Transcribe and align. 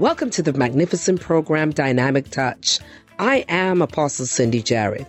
Welcome 0.00 0.30
to 0.30 0.42
the 0.42 0.54
magnificent 0.54 1.20
program 1.20 1.72
Dynamic 1.72 2.30
Touch. 2.30 2.80
I 3.18 3.44
am 3.50 3.82
Apostle 3.82 4.24
Cindy 4.24 4.62
Jarrett. 4.62 5.06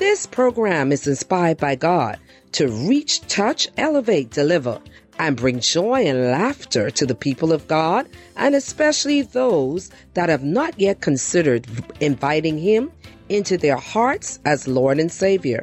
This 0.00 0.26
program 0.26 0.90
is 0.90 1.06
inspired 1.06 1.58
by 1.58 1.76
God 1.76 2.18
to 2.50 2.66
reach, 2.66 3.20
touch, 3.28 3.68
elevate, 3.76 4.30
deliver, 4.30 4.80
and 5.20 5.36
bring 5.36 5.60
joy 5.60 6.06
and 6.06 6.32
laughter 6.32 6.90
to 6.90 7.06
the 7.06 7.14
people 7.14 7.52
of 7.52 7.68
God, 7.68 8.08
and 8.36 8.56
especially 8.56 9.22
those 9.22 9.92
that 10.14 10.28
have 10.28 10.42
not 10.42 10.74
yet 10.76 11.00
considered 11.00 11.68
inviting 12.00 12.58
Him 12.58 12.90
into 13.28 13.56
their 13.56 13.76
hearts 13.76 14.40
as 14.44 14.66
Lord 14.66 14.98
and 14.98 15.12
Savior. 15.12 15.62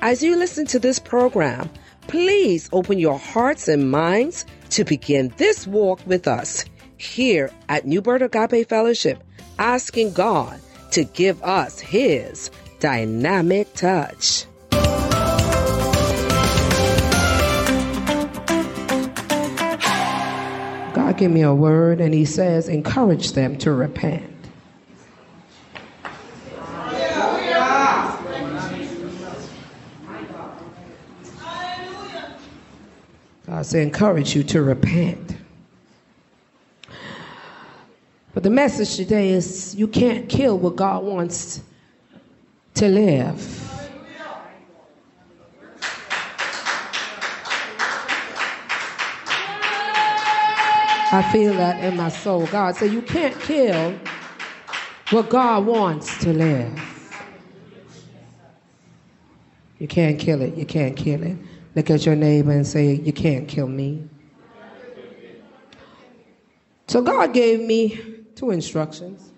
As 0.00 0.22
you 0.22 0.36
listen 0.36 0.64
to 0.66 0.78
this 0.78 1.00
program, 1.00 1.68
please 2.06 2.68
open 2.72 3.00
your 3.00 3.18
hearts 3.18 3.66
and 3.66 3.90
minds 3.90 4.46
to 4.70 4.84
begin 4.84 5.34
this 5.38 5.66
walk 5.66 6.00
with 6.06 6.28
us 6.28 6.64
here 7.02 7.50
at 7.68 7.86
New 7.86 8.00
Birth 8.00 8.22
Agape 8.22 8.68
Fellowship, 8.68 9.22
asking 9.58 10.12
God 10.12 10.60
to 10.92 11.04
give 11.04 11.42
us 11.42 11.80
His 11.80 12.50
dynamic 12.80 13.72
touch. 13.74 14.46
God 20.94 21.16
gave 21.16 21.30
me 21.30 21.42
a 21.42 21.54
word, 21.54 22.00
and 22.00 22.14
He 22.14 22.24
says, 22.24 22.68
encourage 22.68 23.32
them 23.32 23.58
to 23.58 23.72
repent. 23.72 24.28
God 33.46 33.66
said, 33.66 33.82
encourage 33.82 34.34
you 34.34 34.42
to 34.44 34.62
repent. 34.62 35.36
But 38.42 38.48
the 38.48 38.54
message 38.56 38.96
today 38.96 39.30
is 39.30 39.72
you 39.76 39.86
can't 39.86 40.28
kill 40.28 40.58
what 40.58 40.74
God 40.74 41.04
wants 41.04 41.62
to 42.74 42.88
live. 42.88 43.38
I 51.12 51.22
feel 51.30 51.54
that 51.54 51.84
in 51.84 51.96
my 51.96 52.08
soul. 52.08 52.48
God 52.48 52.74
said, 52.74 52.92
You 52.92 53.02
can't 53.02 53.38
kill 53.42 53.94
what 55.10 55.30
God 55.30 55.64
wants 55.64 56.18
to 56.24 56.32
live. 56.32 57.16
You 59.78 59.86
can't 59.86 60.18
kill 60.18 60.42
it. 60.42 60.56
You 60.56 60.66
can't 60.66 60.96
kill 60.96 61.22
it. 61.22 61.36
Look 61.76 61.90
at 61.90 62.04
your 62.04 62.16
neighbor 62.16 62.50
and 62.50 62.66
say, 62.66 62.94
You 62.94 63.12
can't 63.12 63.46
kill 63.46 63.68
me. 63.68 64.02
So 66.88 67.02
God 67.02 67.32
gave 67.32 67.60
me 67.60 68.11
two 68.42 68.50
instructions. 68.50 69.30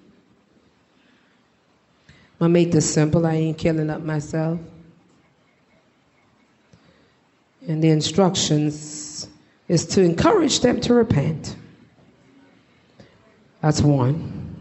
Gonna 2.38 2.48
make 2.48 2.72
this 2.72 2.90
simple. 2.90 3.26
I 3.26 3.34
ain't 3.34 3.58
killing 3.58 3.90
up 3.90 4.00
myself. 4.00 4.58
And 7.68 7.84
the 7.84 7.90
instructions 7.90 9.28
is 9.68 9.84
to 9.88 10.00
encourage 10.00 10.60
them 10.60 10.80
to 10.80 10.94
repent. 10.94 11.54
That's 13.60 13.82
one. 13.82 14.56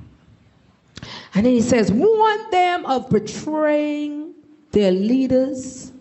And 1.36 1.46
then 1.46 1.54
he 1.54 1.62
says, 1.62 1.90
warn 1.90 2.52
them 2.52 2.86
of 2.86 3.10
betraying 3.10 4.34
their 4.72 4.92
leaders, 4.92 5.94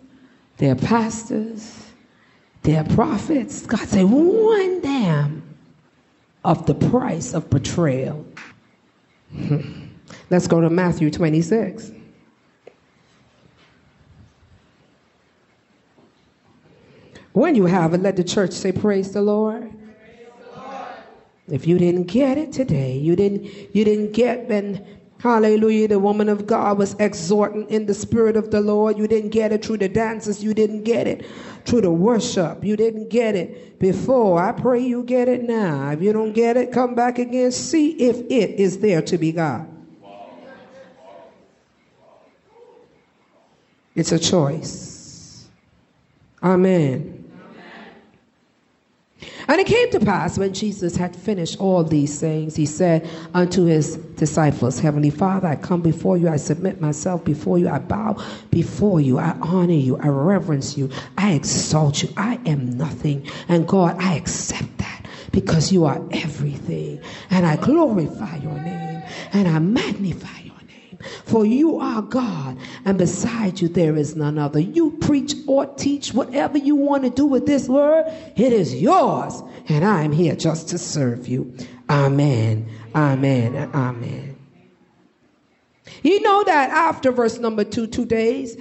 their 0.57 0.75
pastors, 0.75 1.87
their 2.63 2.83
prophets. 2.83 3.67
God 3.67 3.87
said, 3.87 4.05
warn 4.05 4.81
them 4.81 5.43
of 6.45 6.67
the 6.67 6.75
price 6.75 7.35
of 7.35 7.49
betrayal. 7.49 8.27
Let's 10.31 10.47
go 10.47 10.61
to 10.61 10.71
Matthew 10.71 11.11
26. 11.11 11.93
When 17.33 17.55
you 17.55 17.67
have 17.67 17.95
it, 17.95 18.03
let 18.03 18.17
the 18.17 18.25
church 18.25 18.53
say, 18.53 18.73
Praise 18.73 19.13
the 19.13 19.23
Lord. 19.23 19.73
If 21.49 21.67
you 21.67 21.79
didn't 21.79 22.05
get 22.05 22.39
it 22.39 22.53
today, 22.53 22.97
you 22.97 23.17
didn't, 23.17 23.45
you 23.75 23.85
didn't 23.85 24.13
get 24.13 24.49
when, 24.49 24.87
hallelujah, 25.19 25.89
the 25.89 25.99
woman 25.99 26.29
of 26.29 26.47
God 26.47 26.79
was 26.79 26.95
exhorting 26.99 27.69
in 27.69 27.87
the 27.87 27.95
spirit 27.95 28.37
of 28.37 28.51
the 28.51 28.61
Lord. 28.61 28.97
You 28.97 29.09
didn't 29.09 29.31
get 29.31 29.53
it 29.53 29.65
through 29.65 29.79
the 29.79 29.89
dances. 29.89 30.43
You 30.43 30.55
didn't 30.55 30.85
get 30.85 31.07
it 31.07 31.27
through 31.65 31.83
the 31.83 31.91
worship. 31.91 32.65
You 32.65 32.77
didn't 32.77 33.09
get 33.09 33.35
it 33.35 33.79
before. 33.79 34.43
I 34.43 34.53
pray 34.53 34.81
you 34.81 35.03
get 35.03 35.29
it 35.29 35.43
now. 35.43 35.91
If 35.91 36.03
you 36.03 36.13
don't 36.13 36.33
get 36.33 36.57
it, 36.57 36.73
come 36.73 36.95
back 36.95 37.19
again. 37.19 37.53
See 37.53 37.91
if 37.91 38.17
it 38.31 38.59
is 38.59 38.79
there 38.79 39.03
to 39.03 39.19
be 39.19 39.33
God. 39.33 39.69
It's 43.95 44.13
a 44.13 44.19
choice. 44.19 45.49
Amen. 46.43 47.22
And 49.53 49.61
it 49.61 49.67
came 49.67 49.91
to 49.91 50.01
pass 50.01 50.39
when 50.39 50.55
Jesus 50.55 50.97
had 50.97 51.15
finished 51.15 51.61
all 51.61 51.85
these 51.85 52.19
things, 52.19 52.57
he 52.57 52.65
said 52.65 53.07
unto 53.35 53.67
his 53.67 53.97
disciples, 54.17 54.79
Heavenly 54.79 55.11
Father, 55.11 55.47
I 55.47 55.57
come 55.57 55.83
before 55.83 56.17
you, 56.17 56.31
I 56.31 56.37
submit 56.37 56.81
myself 56.81 57.23
before 57.23 57.59
you, 57.59 57.69
I 57.69 57.79
bow 57.79 58.17
before 58.51 58.99
you, 58.99 59.19
I 59.19 59.37
honor 59.43 59.75
you, 59.75 59.99
I 59.99 60.09
reverence 60.09 60.79
you, 60.79 60.89
I 61.19 61.33
exalt 61.33 62.03
you. 62.03 62.09
I 62.17 62.41
am 62.47 62.79
nothing. 62.79 63.29
And 63.47 63.69
God, 63.69 63.95
I 64.01 64.15
accept 64.15 64.79
that 64.79 65.07
because 65.33 65.71
you 65.71 65.85
are 65.85 66.01
everything. 66.13 67.03
And 67.29 67.45
I 67.45 67.57
glorify 67.57 68.37
your 68.37 68.59
name 68.59 69.03
and 69.35 69.49
I 69.49 69.59
magnify 69.59 70.42
for 71.25 71.45
you 71.45 71.79
are 71.79 72.03
God, 72.03 72.57
and 72.85 72.99
beside 72.99 73.61
you 73.61 73.69
there 73.69 73.97
is 73.97 74.17
none 74.17 74.39
other. 74.39 74.61
You 74.61 74.93
preach 75.01 75.35
or 75.47 75.67
teach 75.67 76.15
whatever 76.15 76.59
you 76.59 76.77
want 76.77 77.05
to 77.05 77.11
do 77.11 77.27
with 77.27 77.47
this 77.47 77.69
word, 77.69 78.07
it 78.37 78.53
is 78.53 78.75
yours, 78.75 79.43
and 79.69 79.85
I 79.85 80.03
am 80.03 80.13
here 80.13 80.37
just 80.37 80.69
to 80.71 80.79
serve 80.79 81.29
you. 81.29 81.55
Amen, 81.89 82.69
amen, 82.95 83.71
amen. 83.75 84.37
You 86.03 86.21
know 86.21 86.43
that 86.45 86.71
after 86.71 87.13
verse 87.13 87.39
number 87.39 87.65
two, 87.65 87.87
two 87.87 88.07
days 88.07 88.57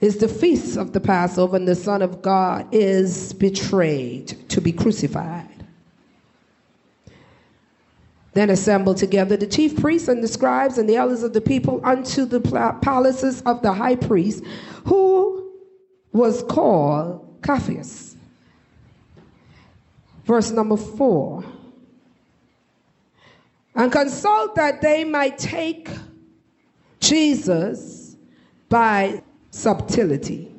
is 0.00 0.18
the 0.18 0.28
feast 0.28 0.76
of 0.76 0.92
the 0.92 1.00
Passover, 1.00 1.56
and 1.56 1.66
the 1.66 1.74
Son 1.74 2.02
of 2.02 2.22
God 2.22 2.66
is 2.72 3.32
betrayed 3.32 4.28
to 4.48 4.60
be 4.60 4.72
crucified. 4.72 5.57
Then 8.34 8.50
assembled 8.50 8.98
together 8.98 9.36
the 9.36 9.46
chief 9.46 9.80
priests 9.80 10.08
and 10.08 10.22
the 10.22 10.28
scribes 10.28 10.78
and 10.78 10.88
the 10.88 10.96
elders 10.96 11.22
of 11.22 11.32
the 11.32 11.40
people 11.40 11.80
unto 11.82 12.24
the 12.24 12.40
palaces 12.82 13.40
of 13.42 13.62
the 13.62 13.72
high 13.72 13.96
priest, 13.96 14.44
who 14.84 15.52
was 16.12 16.42
called 16.44 17.38
Caiaphas. 17.42 18.16
Verse 20.24 20.50
number 20.50 20.76
four. 20.76 21.44
And 23.74 23.90
consult 23.90 24.56
that 24.56 24.82
they 24.82 25.04
might 25.04 25.38
take 25.38 25.88
Jesus 27.00 28.16
by 28.68 29.22
subtlety 29.50 30.52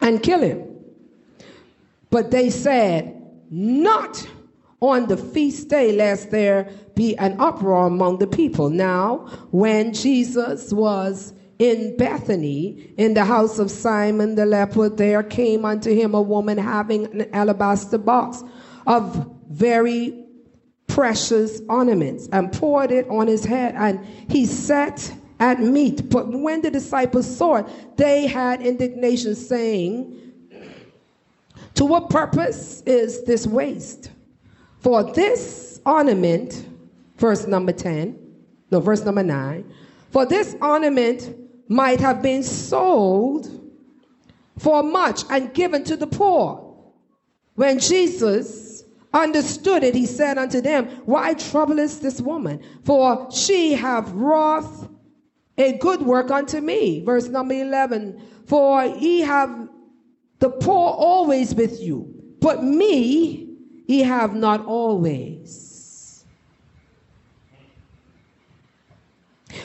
and 0.00 0.22
kill 0.22 0.40
him. 0.40 0.64
But 2.10 2.30
they 2.30 2.50
said, 2.50 3.22
Not 3.50 4.26
on 4.80 5.06
the 5.08 5.16
feast 5.16 5.68
day, 5.68 5.92
lest 5.92 6.30
there 6.30 6.70
be 6.94 7.16
an 7.18 7.40
uproar 7.40 7.86
among 7.86 8.18
the 8.18 8.26
people. 8.26 8.70
Now, 8.70 9.26
when 9.50 9.92
Jesus 9.92 10.72
was 10.72 11.32
in 11.58 11.96
Bethany, 11.96 12.92
in 12.96 13.14
the 13.14 13.24
house 13.24 13.58
of 13.58 13.70
Simon 13.70 14.36
the 14.36 14.46
leper, 14.46 14.88
there 14.88 15.22
came 15.22 15.64
unto 15.64 15.92
him 15.92 16.14
a 16.14 16.22
woman 16.22 16.56
having 16.58 17.06
an 17.06 17.34
alabaster 17.34 17.98
box 17.98 18.44
of 18.86 19.28
very 19.48 20.24
precious 20.86 21.60
ornaments 21.68 22.28
and 22.32 22.52
poured 22.52 22.90
it 22.92 23.08
on 23.08 23.26
his 23.26 23.44
head, 23.44 23.74
and 23.76 24.04
he 24.28 24.46
sat 24.46 25.12
at 25.40 25.60
meat. 25.60 26.08
But 26.10 26.28
when 26.28 26.62
the 26.62 26.70
disciples 26.70 27.36
saw 27.36 27.56
it, 27.56 27.96
they 27.96 28.26
had 28.26 28.62
indignation, 28.62 29.34
saying, 29.34 30.32
To 31.74 31.84
what 31.84 32.10
purpose 32.10 32.82
is 32.86 33.24
this 33.24 33.46
waste? 33.46 34.10
For 34.80 35.02
this 35.12 35.80
ornament, 35.84 36.66
verse 37.16 37.46
number 37.46 37.72
10, 37.72 38.18
no, 38.70 38.80
verse 38.80 39.04
number 39.04 39.22
9, 39.22 39.72
for 40.10 40.26
this 40.26 40.56
ornament 40.60 41.36
might 41.68 42.00
have 42.00 42.22
been 42.22 42.42
sold 42.42 43.50
for 44.58 44.82
much 44.82 45.22
and 45.30 45.52
given 45.52 45.84
to 45.84 45.96
the 45.96 46.06
poor. 46.06 46.64
When 47.54 47.78
Jesus 47.78 48.84
understood 49.12 49.82
it, 49.82 49.94
he 49.94 50.06
said 50.06 50.38
unto 50.38 50.60
them, 50.60 50.86
Why 51.04 51.34
troublest 51.34 52.02
this 52.02 52.20
woman? 52.20 52.62
For 52.84 53.28
she 53.32 53.72
hath 53.72 54.08
wrought 54.10 54.88
a 55.56 55.76
good 55.78 56.02
work 56.02 56.30
unto 56.30 56.60
me. 56.60 57.04
Verse 57.04 57.28
number 57.28 57.54
11, 57.54 58.20
For 58.46 58.84
ye 58.84 59.20
have 59.20 59.68
the 60.38 60.50
poor 60.50 60.90
always 60.92 61.54
with 61.54 61.80
you, 61.80 62.14
but 62.40 62.62
me 62.62 63.47
ye 63.88 64.02
have 64.02 64.36
not 64.36 64.64
always. 64.66 66.24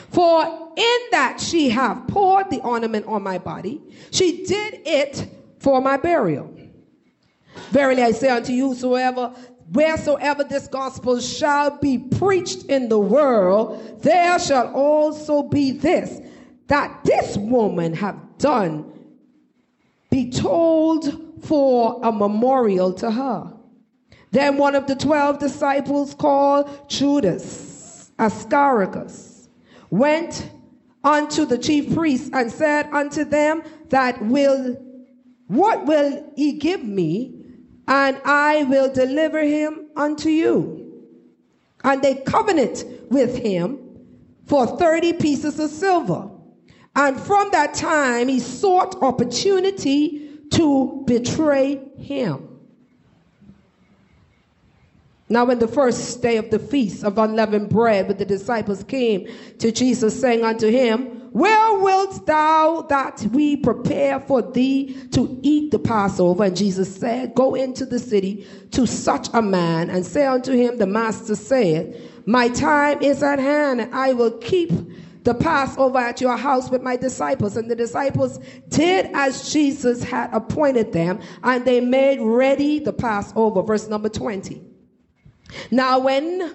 For 0.08 0.44
in 0.76 0.98
that 1.10 1.38
she 1.40 1.68
have 1.68 2.08
poured 2.08 2.50
the 2.50 2.60
ornament 2.62 3.06
on 3.06 3.22
my 3.22 3.38
body, 3.38 3.80
she 4.10 4.44
did 4.44 4.80
it 4.84 5.28
for 5.58 5.80
my 5.80 5.98
burial. 5.98 6.52
Verily 7.70 8.02
I 8.02 8.12
say 8.12 8.30
unto 8.30 8.52
you, 8.52 8.68
whosoever 8.68 9.32
wheresoever 9.72 10.44
this 10.44 10.68
gospel 10.68 11.20
shall 11.20 11.78
be 11.78 11.98
preached 11.98 12.64
in 12.64 12.88
the 12.88 12.98
world, 12.98 14.02
there 14.02 14.38
shall 14.38 14.72
also 14.74 15.42
be 15.42 15.70
this, 15.72 16.20
that 16.68 17.00
this 17.04 17.36
woman 17.36 17.94
have 17.94 18.16
done, 18.38 18.90
be 20.10 20.30
told 20.30 21.42
for 21.44 22.00
a 22.02 22.12
memorial 22.12 22.92
to 22.92 23.10
her. 23.10 23.53
Then 24.34 24.56
one 24.56 24.74
of 24.74 24.88
the 24.88 24.96
twelve 24.96 25.38
disciples 25.38 26.12
called 26.12 26.88
Judas 26.88 28.10
Ascaricus 28.18 29.48
went 29.90 30.50
unto 31.04 31.46
the 31.46 31.56
chief 31.56 31.94
priests 31.94 32.30
and 32.32 32.50
said 32.50 32.88
unto 32.92 33.24
them 33.24 33.62
that 33.90 34.20
will 34.26 34.76
what 35.46 35.86
will 35.86 36.32
ye 36.34 36.54
give 36.54 36.82
me 36.82 37.44
and 37.86 38.20
I 38.24 38.64
will 38.64 38.92
deliver 38.92 39.40
him 39.40 39.86
unto 39.94 40.30
you? 40.30 41.04
And 41.84 42.02
they 42.02 42.16
covenant 42.16 42.84
with 43.12 43.36
him 43.36 43.78
for 44.46 44.66
30 44.66 45.12
pieces 45.12 45.60
of 45.60 45.70
silver. 45.70 46.28
And 46.96 47.20
from 47.20 47.50
that 47.52 47.74
time 47.74 48.26
he 48.26 48.40
sought 48.40 49.00
opportunity 49.00 50.40
to 50.50 51.04
betray 51.06 51.80
him 51.98 52.53
now, 55.34 55.46
when 55.46 55.58
the 55.58 55.66
first 55.66 56.22
day 56.22 56.36
of 56.36 56.50
the 56.50 56.60
feast 56.60 57.02
of 57.02 57.18
unleavened 57.18 57.68
bread, 57.68 58.06
with 58.06 58.18
the 58.18 58.24
disciples 58.24 58.84
came 58.84 59.26
to 59.58 59.72
Jesus, 59.72 60.20
saying 60.20 60.44
unto 60.44 60.68
him, 60.70 61.06
Where 61.32 61.80
wilt 61.80 62.24
thou 62.24 62.82
that 62.88 63.20
we 63.32 63.56
prepare 63.56 64.20
for 64.20 64.42
thee 64.42 64.96
to 65.10 65.36
eat 65.42 65.72
the 65.72 65.80
Passover? 65.80 66.44
And 66.44 66.56
Jesus 66.56 66.94
said, 66.94 67.34
Go 67.34 67.56
into 67.56 67.84
the 67.84 67.98
city 67.98 68.46
to 68.70 68.86
such 68.86 69.26
a 69.34 69.42
man, 69.42 69.90
and 69.90 70.06
say 70.06 70.24
unto 70.24 70.52
him, 70.52 70.78
The 70.78 70.86
master 70.86 71.34
saith, 71.34 72.12
My 72.26 72.46
time 72.46 73.02
is 73.02 73.20
at 73.20 73.40
hand, 73.40 73.80
and 73.80 73.92
I 73.92 74.12
will 74.12 74.38
keep 74.38 74.70
the 75.24 75.34
Passover 75.34 75.98
at 75.98 76.20
your 76.20 76.36
house 76.36 76.70
with 76.70 76.80
my 76.80 76.94
disciples. 76.94 77.56
And 77.56 77.68
the 77.68 77.74
disciples 77.74 78.38
did 78.68 79.10
as 79.14 79.52
Jesus 79.52 80.04
had 80.04 80.32
appointed 80.32 80.92
them, 80.92 81.18
and 81.42 81.64
they 81.64 81.80
made 81.80 82.20
ready 82.20 82.78
the 82.78 82.92
Passover. 82.92 83.62
Verse 83.62 83.88
number 83.88 84.08
20. 84.08 84.73
Now, 85.70 85.98
when 85.98 86.54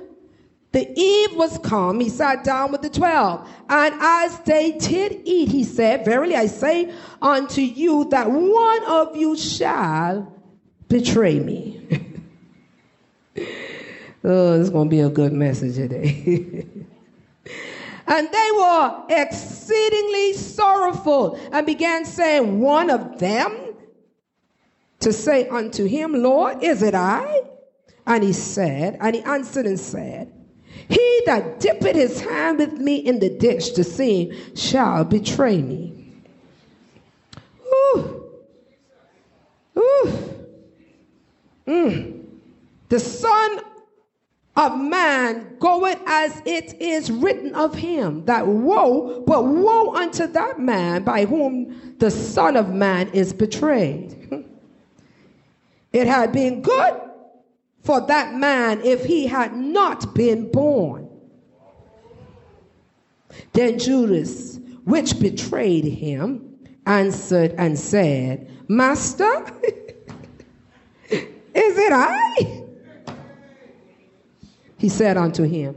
the 0.72 0.88
eve 1.00 1.36
was 1.36 1.58
come, 1.60 2.00
he 2.00 2.10
sat 2.10 2.44
down 2.44 2.72
with 2.72 2.82
the 2.82 2.90
twelve. 2.90 3.48
And 3.70 3.96
as 4.00 4.40
they 4.42 4.74
did 4.74 5.22
eat, 5.26 5.50
he 5.50 5.64
said, 5.64 6.06
Verily 6.06 6.36
I 6.36 6.46
say 6.46 6.94
unto 7.22 7.62
you 7.62 8.06
that 8.10 8.30
one 8.30 8.84
of 8.86 9.16
you 9.16 9.36
shall 9.36 10.32
betray 10.88 11.40
me. 11.40 11.82
oh, 14.24 14.58
this 14.58 14.68
is 14.68 14.70
going 14.70 14.90
to 14.90 14.96
be 14.96 15.00
a 15.00 15.10
good 15.10 15.34
message 15.34 15.76
today. 15.76 16.68
and 18.08 18.30
they 18.32 18.50
were 18.56 19.04
exceedingly 19.10 20.34
sorrowful 20.34 21.40
and 21.52 21.66
began 21.66 22.06
saying, 22.06 22.60
One 22.60 22.92
of 22.92 23.18
them 23.18 23.76
to 25.00 25.14
say 25.14 25.48
unto 25.48 25.86
him, 25.86 26.14
Lord, 26.14 26.64
is 26.64 26.84
it 26.84 26.94
I? 26.94 27.42
And 28.06 28.24
he 28.24 28.34
said, 28.34 28.98
and 29.00 29.16
he 29.16 29.22
answered 29.24 29.66
and 29.66 29.80
said, 29.80 30.32
He 30.88 31.22
that 31.26 31.60
dippeth 31.60 31.96
his 31.96 32.22
hand 32.22 32.60
with 32.60 32.74
me 32.74 32.98
in 32.98 33.20
the 33.20 33.30
dish 33.30 33.70
to 33.72 33.84
see 33.84 34.38
shall 34.56 35.04
betray 35.04 35.62
me. 35.62 36.14
Ooh. 37.68 38.24
Ooh. 39.78 40.30
Mm. 41.68 42.26
The 42.90 43.00
Son 43.00 43.60
of 44.56 44.78
Man 44.80 45.56
goeth 45.60 46.00
as 46.06 46.42
it 46.46 46.82
is 46.82 47.12
written 47.12 47.54
of 47.54 47.76
him, 47.76 48.26
that 48.26 48.46
woe, 48.48 49.24
but 49.26 49.46
woe 49.46 49.94
unto 49.94 50.28
that 50.28 50.60
man 50.60 51.04
by 51.04 51.26
whom 51.26 51.96
the 52.00 52.10
Son 52.12 52.58
of 52.58 52.74
Man 52.74 53.10
is 53.10 53.34
betrayed. 53.34 54.16
It 55.92 56.06
had 56.06 56.32
been 56.32 56.62
good 56.62 57.09
for 57.84 58.02
that 58.08 58.36
man 58.36 58.82
if 58.82 59.06
he 59.06 59.28
had 59.28 59.56
not 59.56 60.14
been 60.14 60.52
born. 60.52 61.08
Then 63.54 63.80
Judas, 63.80 64.60
which 64.86 65.20
betrayed 65.20 65.86
him, 65.86 66.58
answered 66.86 67.54
and 67.58 67.78
said, 67.78 68.50
Master, 68.68 69.46
is 71.10 71.28
it 71.54 71.92
I? 71.94 72.64
He 74.78 74.90
said 74.90 75.18
unto 75.18 75.44
him, 75.44 75.76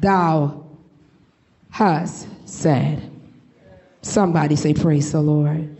Thou 0.00 0.66
hast 1.70 2.28
said. 2.48 3.10
Somebody 4.02 4.56
say, 4.56 4.74
Praise 4.74 5.12
the 5.12 5.20
Lord. 5.20 5.77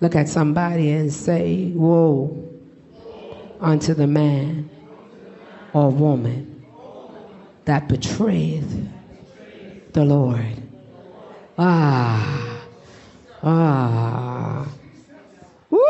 Look 0.00 0.14
at 0.14 0.28
somebody 0.28 0.90
and 0.90 1.12
say, 1.12 1.72
Woe 1.74 2.44
unto 3.60 3.94
the 3.94 4.06
man 4.06 4.68
or 5.72 5.90
woman 5.90 6.64
that 7.64 7.88
betrayeth 7.88 8.88
the 9.92 10.04
Lord. 10.04 10.62
Ah, 11.58 12.60
ah. 13.42 14.68
Woo! 15.70 15.80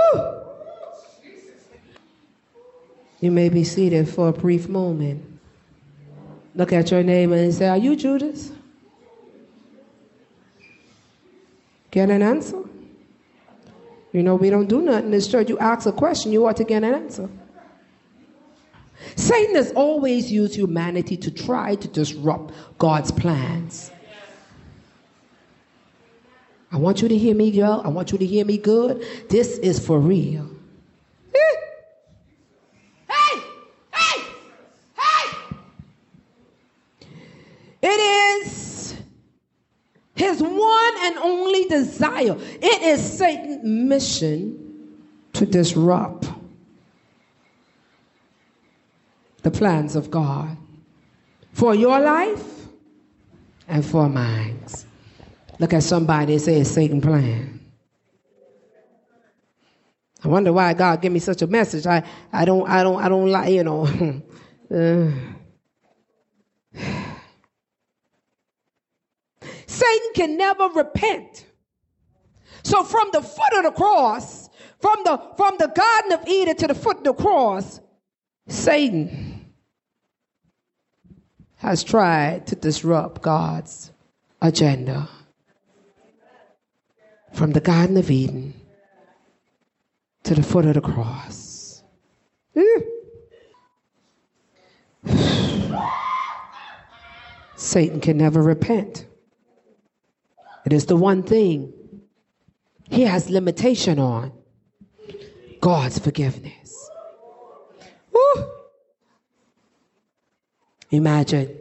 You 3.20 3.32
may 3.32 3.48
be 3.48 3.64
seated 3.64 4.08
for 4.08 4.28
a 4.28 4.32
brief 4.32 4.68
moment. 4.68 5.24
Look 6.54 6.72
at 6.72 6.90
your 6.90 7.02
neighbor 7.02 7.34
and 7.34 7.52
say, 7.52 7.68
Are 7.68 7.76
you 7.76 7.96
Judas? 7.96 8.52
Get 11.90 12.10
an 12.10 12.22
answer? 12.22 12.62
You 14.16 14.22
know, 14.22 14.34
we 14.34 14.48
don't 14.48 14.66
do 14.66 14.80
nothing 14.80 15.04
in 15.04 15.10
this 15.10 15.28
church. 15.28 15.50
You 15.50 15.58
ask 15.58 15.86
a 15.86 15.92
question, 15.92 16.32
you 16.32 16.46
ought 16.46 16.56
to 16.56 16.64
get 16.64 16.82
an 16.82 16.94
answer. 16.94 17.28
Satan 19.14 19.56
has 19.56 19.72
always 19.72 20.32
used 20.32 20.54
humanity 20.54 21.18
to 21.18 21.30
try 21.30 21.74
to 21.74 21.86
disrupt 21.86 22.54
God's 22.78 23.12
plans. 23.12 23.90
I 26.72 26.78
want 26.78 27.02
you 27.02 27.08
to 27.08 27.18
hear 27.18 27.34
me, 27.34 27.50
girl. 27.50 27.82
I 27.84 27.88
want 27.88 28.10
you 28.10 28.16
to 28.16 28.24
hear 28.24 28.46
me 28.46 28.56
good. 28.56 29.04
This 29.28 29.58
is 29.58 29.78
for 29.78 30.00
real. 30.00 30.48
Hey! 31.34 31.54
Hey! 33.92 34.22
Hey! 34.96 35.36
It 37.82 38.00
is 38.00 38.26
his 40.36 40.42
one 40.42 40.94
and 41.02 41.16
only 41.18 41.64
desire. 41.64 42.36
It 42.38 42.82
is 42.82 43.18
Satan's 43.18 43.64
mission 43.64 44.62
to 45.34 45.46
disrupt 45.46 46.30
the 49.42 49.50
plans 49.50 49.96
of 49.96 50.10
God 50.10 50.56
for 51.52 51.74
your 51.74 52.00
life 52.00 52.66
and 53.68 53.84
for 53.84 54.08
mine. 54.08 54.60
Look 55.58 55.72
at 55.72 55.82
somebody 55.82 56.34
and 56.34 56.42
say 56.42 56.60
it's 56.60 56.70
Satan's 56.70 57.02
plan. 57.04 57.60
I 60.24 60.28
wonder 60.28 60.52
why 60.52 60.74
God 60.74 61.00
gave 61.00 61.12
me 61.12 61.20
such 61.20 61.42
a 61.42 61.46
message. 61.46 61.86
I, 61.86 62.02
I 62.32 62.44
don't 62.44 62.68
I 62.68 62.82
don't 62.82 63.00
I 63.00 63.08
don't 63.08 63.30
like 63.30 63.52
you 63.52 63.62
know. 63.64 63.86
uh, 64.74 65.35
Satan 69.76 70.10
can 70.14 70.36
never 70.38 70.68
repent. 70.68 71.44
So 72.62 72.82
from 72.82 73.10
the 73.12 73.20
foot 73.20 73.52
of 73.58 73.64
the 73.64 73.72
cross, 73.72 74.48
from 74.80 75.04
the 75.04 75.20
from 75.36 75.56
the 75.58 75.68
Garden 75.68 76.12
of 76.12 76.26
Eden 76.26 76.56
to 76.56 76.66
the 76.66 76.74
foot 76.74 76.96
of 76.98 77.04
the 77.04 77.12
cross, 77.12 77.80
Satan 78.48 79.52
has 81.56 81.84
tried 81.84 82.46
to 82.46 82.56
disrupt 82.56 83.20
God's 83.20 83.92
agenda. 84.40 85.10
From 87.34 87.52
the 87.52 87.60
Garden 87.60 87.98
of 87.98 88.10
Eden 88.10 88.54
to 90.22 90.34
the 90.34 90.42
foot 90.42 90.64
of 90.64 90.72
the 90.74 90.80
cross. 90.80 91.82
Satan 97.56 98.00
can 98.00 98.16
never 98.16 98.40
repent. 98.42 99.04
It 100.66 100.72
is 100.72 100.86
the 100.86 100.96
one 100.96 101.22
thing 101.22 101.72
he 102.90 103.02
has 103.02 103.30
limitation 103.30 104.00
on 104.00 104.32
God's 105.60 106.00
forgiveness. 106.00 106.90
Woo. 108.12 108.50
Imagine 110.90 111.56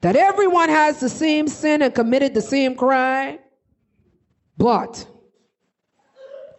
that 0.00 0.16
everyone 0.16 0.68
has 0.68 0.98
the 0.98 1.08
same 1.08 1.46
sin 1.46 1.82
and 1.82 1.94
committed 1.94 2.34
the 2.34 2.42
same 2.42 2.74
crime, 2.74 3.38
but 4.58 5.06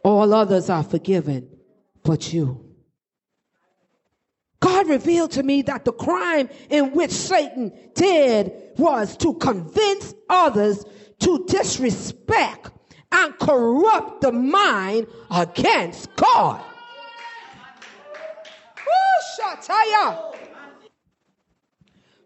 all 0.04 0.34
others 0.34 0.70
are 0.70 0.84
forgiven 0.84 1.50
but 2.04 2.32
you. 2.32 2.67
God 4.68 4.90
revealed 4.90 5.32
to 5.32 5.44
me 5.44 5.62
that 5.62 5.86
the 5.86 5.94
crime 5.94 6.50
in 6.70 6.92
which 6.92 7.12
Satan 7.12 7.72
did 7.96 8.52
was 8.78 9.16
to 9.18 9.34
convince 9.36 10.14
others 10.30 10.84
to 11.20 11.46
disrespect 11.48 12.72
and 13.10 13.40
corrupt 13.40 14.20
the 14.20 14.34
mind 14.34 15.08
against 15.32 16.14
God. 16.18 16.62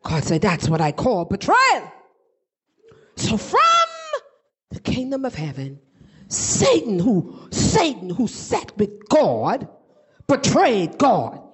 God 0.02 0.24
said, 0.24 0.42
That's 0.42 0.68
what 0.68 0.82
I 0.82 0.92
call 0.92 1.26
betrayal. 1.26 1.92
So 3.18 3.38
from 3.38 3.60
the 4.72 4.80
kingdom 4.80 5.26
of 5.26 5.36
heaven, 5.36 5.80
Satan, 6.28 6.98
who 6.98 7.38
Satan, 7.52 8.10
who 8.10 8.26
sat 8.28 8.76
with 8.80 9.08
God, 9.10 9.70
betrayed 10.28 10.98
God. 10.98 11.51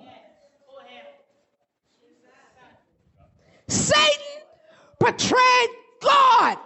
Satan 3.68 4.44
betrayed 5.00 5.70
God 6.02 6.58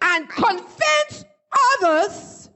and 0.00 0.28
convinced 0.28 1.26
others 1.80 2.50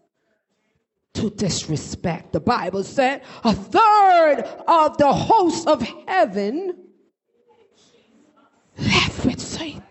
to 1.15 1.31
disrespect. 1.31 2.33
The 2.33 2.41
Bible 2.41 2.85
said 2.85 3.23
a 3.45 3.53
third 3.55 4.45
of 4.67 4.97
the 4.99 5.13
host 5.13 5.67
of 5.67 5.83
heaven 6.07 6.77
left 8.79 9.25
with 9.25 9.41
Satan. 9.41 9.83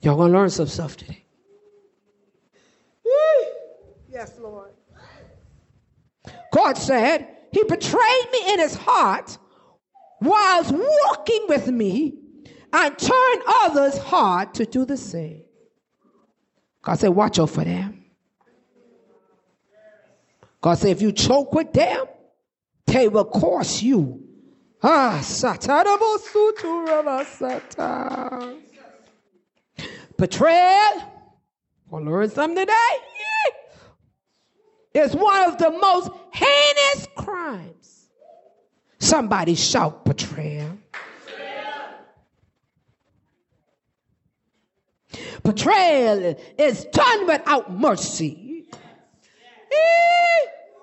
Y'all 0.00 0.16
gonna 0.16 0.32
learn 0.32 0.50
some 0.50 0.66
stuff 0.66 0.96
today. 0.96 1.22
Yes, 4.10 4.38
Lord. 4.38 4.72
God 6.52 6.76
said, 6.76 7.26
He 7.50 7.64
betrayed 7.64 8.26
me 8.30 8.52
in 8.52 8.58
His 8.58 8.74
heart 8.74 9.38
whilst 10.24 10.72
walking 10.72 11.46
with 11.48 11.68
me 11.68 12.14
and 12.72 12.98
turn 12.98 13.36
others' 13.62 13.98
heart 13.98 14.54
to 14.54 14.64
do 14.64 14.84
the 14.84 14.96
same. 14.96 15.42
God 16.82 16.98
said, 16.98 17.10
Watch 17.10 17.38
out 17.38 17.50
for 17.50 17.64
them. 17.64 18.04
God 20.60 20.74
said, 20.74 20.90
If 20.90 21.02
you 21.02 21.12
choke 21.12 21.52
with 21.52 21.72
them, 21.72 22.06
they 22.86 23.08
will 23.08 23.24
cost 23.24 23.82
you. 23.82 24.22
Ah, 24.82 25.20
Betrayal. 30.16 31.12
We'll 31.88 32.04
learn 32.04 32.30
something 32.30 32.56
today. 32.56 32.72
Is 34.94 35.14
one 35.14 35.44
of 35.44 35.58
the 35.58 35.70
most 35.70 36.10
heinous 36.32 37.06
crimes. 37.16 37.81
Somebody 39.02 39.56
shout 39.56 40.04
betrayal. 40.04 40.78
Betrayal 45.42 46.36
is 46.56 46.84
done 46.92 47.26
without 47.26 47.72
mercy. 47.72 48.64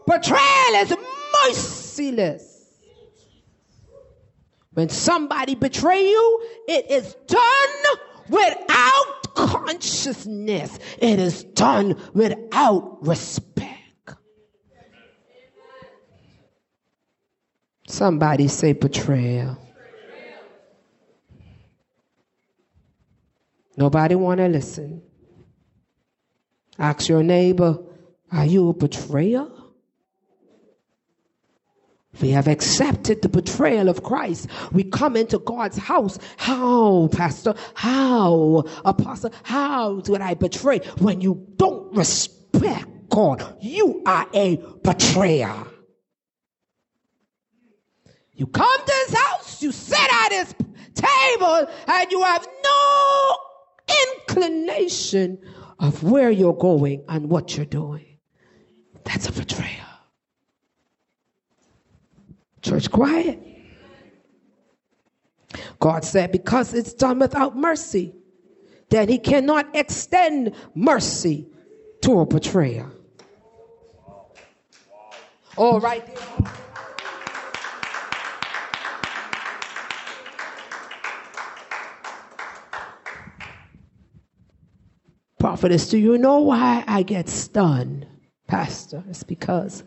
Betrayal 0.06 0.76
is 0.82 0.98
merciless. 1.46 2.68
When 4.74 4.90
somebody 4.90 5.56
betray 5.56 6.10
you, 6.10 6.42
it 6.68 6.92
is 6.92 7.16
done 7.26 7.98
without 8.28 9.34
consciousness. 9.34 10.78
It 10.98 11.20
is 11.20 11.46
done 11.46 11.98
without 12.14 13.08
respect. 13.08 13.69
Somebody 17.90 18.48
say 18.48 18.74
betrayal. 18.74 19.58
Nobody 23.76 24.14
want 24.14 24.38
to 24.38 24.48
listen. 24.48 25.02
Ask 26.78 27.10
your 27.10 27.24
neighbor, 27.24 27.80
are 28.32 28.46
you 28.46 28.70
a 28.70 28.74
betrayer? 28.74 29.48
We 32.22 32.30
have 32.30 32.48
accepted 32.48 33.24
the 33.24 33.30
betrayal 33.30 33.90
of 33.90 34.04
Christ. 34.04 34.50
We 34.72 34.84
come 34.84 35.16
into 35.16 35.40
God's 35.40 35.80
house. 35.80 36.20
How, 36.38 37.10
Pastor? 37.12 37.56
How, 37.74 38.66
Apostle? 38.86 39.34
How 39.42 40.02
did 40.02 40.22
I 40.22 40.36
betray? 40.36 40.80
When 41.00 41.22
you 41.22 41.48
don't 41.56 41.96
respect 41.96 43.10
God, 43.10 43.58
you 43.62 44.04
are 44.06 44.28
a 44.36 44.58
betrayer. 44.84 45.66
You 48.40 48.48
come 48.48 48.86
to 48.86 48.94
his 49.06 49.18
house, 49.18 49.62
you 49.62 49.74
sit 49.74 50.00
at 50.00 50.32
his 50.32 50.56
table, 50.96 51.68
and 51.90 52.10
you 52.10 52.24
have 52.24 52.48
no 52.64 53.38
inclination 54.18 55.40
of 55.78 56.04
where 56.04 56.32
you're 56.32 56.54
going 56.54 57.04
and 57.10 57.30
what 57.30 57.58
you're 57.58 57.66
doing. 57.66 58.18
That's 59.04 59.28
a 59.28 59.34
betrayal. 59.34 59.86
Church 62.62 62.90
quiet. 62.90 63.46
God 65.82 66.06
said, 66.06 66.32
because 66.32 66.74
it's 66.74 66.94
done 66.94 67.20
without 67.20 67.58
mercy, 67.58 68.14
then 68.88 69.10
he 69.10 69.18
cannot 69.18 69.76
extend 69.76 70.56
mercy 70.74 71.50
to 72.04 72.22
a 72.22 72.26
betrayer. 72.26 72.90
All 75.58 75.82
right. 75.82 76.08
Prophetess, 85.50 85.90
do 85.90 85.98
you 85.98 86.16
know 86.20 86.42
why 86.42 86.84
I 86.86 87.02
get 87.02 87.28
stunned, 87.28 88.06
Pastor? 88.46 89.04
It's 89.10 89.24
because 89.24 89.84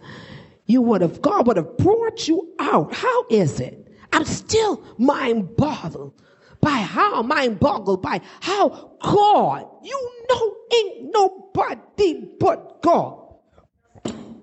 you 0.67 0.83
would 0.83 1.03
have, 1.03 1.23
God 1.23 1.47
would 1.47 1.57
have 1.57 1.77
brought 1.77 2.27
you 2.27 2.53
out. 2.59 2.93
How 2.93 3.27
is 3.31 3.61
it? 3.61 3.87
I'm 4.13 4.25
still 4.25 4.83
mind 4.99 5.57
boggled 5.57 6.21
by 6.61 6.71
how, 6.71 7.23
mind 7.23 7.61
boggled 7.61 8.03
by 8.03 8.23
how 8.41 8.91
God, 9.01 9.69
you 9.85 10.11
know, 10.29 10.57
ain't 10.75 11.13
nobody 11.13 12.27
but 12.41 12.83
God. 12.83 13.23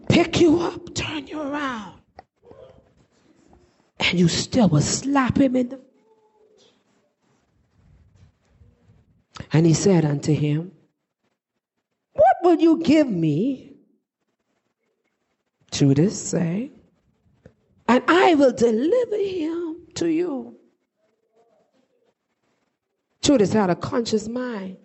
Pick 0.07 0.39
you 0.39 0.61
up, 0.61 0.95
turn 0.95 1.27
you 1.27 1.41
around. 1.41 1.99
And 3.99 4.17
you 4.17 4.29
still 4.29 4.69
will 4.69 4.79
slap 4.79 5.37
him 5.37 5.57
in 5.57 5.67
the. 5.67 5.81
And 9.51 9.65
he 9.65 9.73
said 9.73 10.05
unto 10.05 10.33
him, 10.33 10.71
will 12.43 12.59
you 12.59 12.81
give 12.83 13.09
me? 13.09 13.73
Judas 15.71 16.19
say, 16.19 16.71
and 17.87 18.03
I 18.07 18.35
will 18.35 18.53
deliver 18.53 19.17
him 19.17 19.77
to 19.95 20.07
you. 20.07 20.55
Judas 23.21 23.53
had 23.53 23.69
a 23.69 23.75
conscious 23.75 24.27
mind 24.27 24.77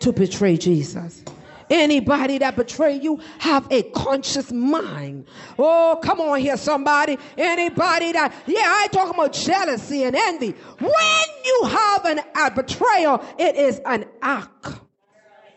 to 0.00 0.12
betray 0.12 0.56
Jesus. 0.56 1.24
Anybody 1.70 2.38
that 2.38 2.56
betray 2.56 2.94
you 2.96 3.20
have 3.38 3.66
a 3.70 3.82
conscious 3.90 4.50
mind. 4.50 5.26
Oh, 5.58 5.98
come 6.02 6.20
on 6.20 6.40
here, 6.40 6.56
somebody. 6.56 7.18
Anybody 7.36 8.12
that, 8.12 8.34
yeah, 8.46 8.62
I 8.64 8.88
talk 8.90 9.12
about 9.12 9.34
jealousy 9.34 10.04
and 10.04 10.16
envy. 10.16 10.52
When 10.78 11.28
you 11.44 11.62
have 11.64 12.04
an, 12.06 12.20
a 12.34 12.50
betrayal, 12.50 13.22
it 13.38 13.56
is 13.56 13.80
an 13.84 14.06
act 14.22 14.80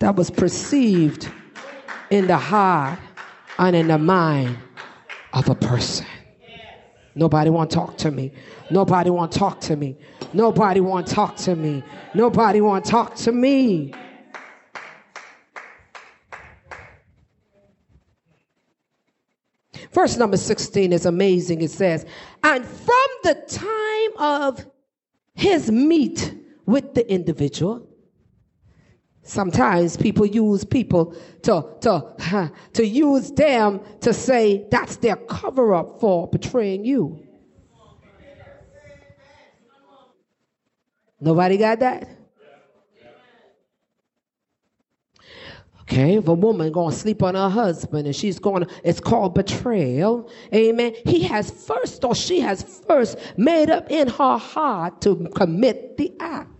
that 0.01 0.15
was 0.15 0.31
perceived 0.31 1.29
in 2.09 2.25
the 2.25 2.35
heart 2.35 2.97
and 3.59 3.75
in 3.75 3.87
the 3.87 3.99
mind 3.99 4.57
of 5.33 5.47
a 5.47 5.53
person. 5.53 6.07
Nobody 7.13 7.51
want 7.51 7.69
to 7.69 7.75
talk 7.75 7.97
to 7.99 8.09
me. 8.09 8.31
Nobody 8.71 9.11
want 9.11 9.31
to 9.31 9.37
talk 9.37 9.61
to 9.61 9.75
me. 9.75 9.95
Nobody 10.33 10.81
want 10.81 11.05
to 11.05 11.13
talk 11.13 11.35
to 11.37 11.55
me. 11.55 11.83
Nobody 12.15 12.61
want 12.61 12.83
to 12.83 12.91
talk 12.91 13.15
to 13.17 13.31
me. 13.31 13.93
Verse 19.91 20.17
number 20.17 20.37
16 20.37 20.93
is 20.93 21.05
amazing. 21.05 21.61
It 21.61 21.69
says, 21.69 22.07
And 22.41 22.65
from 22.65 23.07
the 23.23 23.35
time 23.47 24.23
of 24.23 24.65
his 25.35 25.69
meet 25.69 26.33
with 26.65 26.95
the 26.95 27.07
individual, 27.11 27.87
Sometimes 29.23 29.97
people 29.97 30.25
use 30.25 30.63
people 30.63 31.15
to, 31.43 31.65
to, 31.81 32.51
to 32.73 32.85
use 32.85 33.31
them 33.31 33.81
to 34.01 34.13
say 34.13 34.65
that's 34.71 34.97
their 34.97 35.15
cover 35.15 35.75
up 35.75 35.99
for 35.99 36.27
betraying 36.27 36.83
you. 36.85 37.23
Nobody 41.19 41.57
got 41.57 41.79
that? 41.79 42.09
Okay, 45.81 46.15
if 46.15 46.27
a 46.27 46.33
woman 46.33 46.71
gonna 46.71 46.95
sleep 46.95 47.21
on 47.21 47.35
her 47.35 47.49
husband 47.49 48.07
and 48.07 48.15
she's 48.15 48.39
gonna, 48.39 48.65
it's 48.81 49.01
called 49.01 49.35
betrayal. 49.35 50.29
Amen. 50.55 50.95
He 51.05 51.21
has 51.23 51.51
first, 51.51 52.05
or 52.05 52.15
she 52.15 52.39
has 52.39 52.63
first 52.87 53.17
made 53.37 53.69
up 53.69 53.91
in 53.91 54.07
her 54.07 54.37
heart 54.37 55.01
to 55.01 55.29
commit 55.35 55.97
the 55.97 56.13
act. 56.19 56.50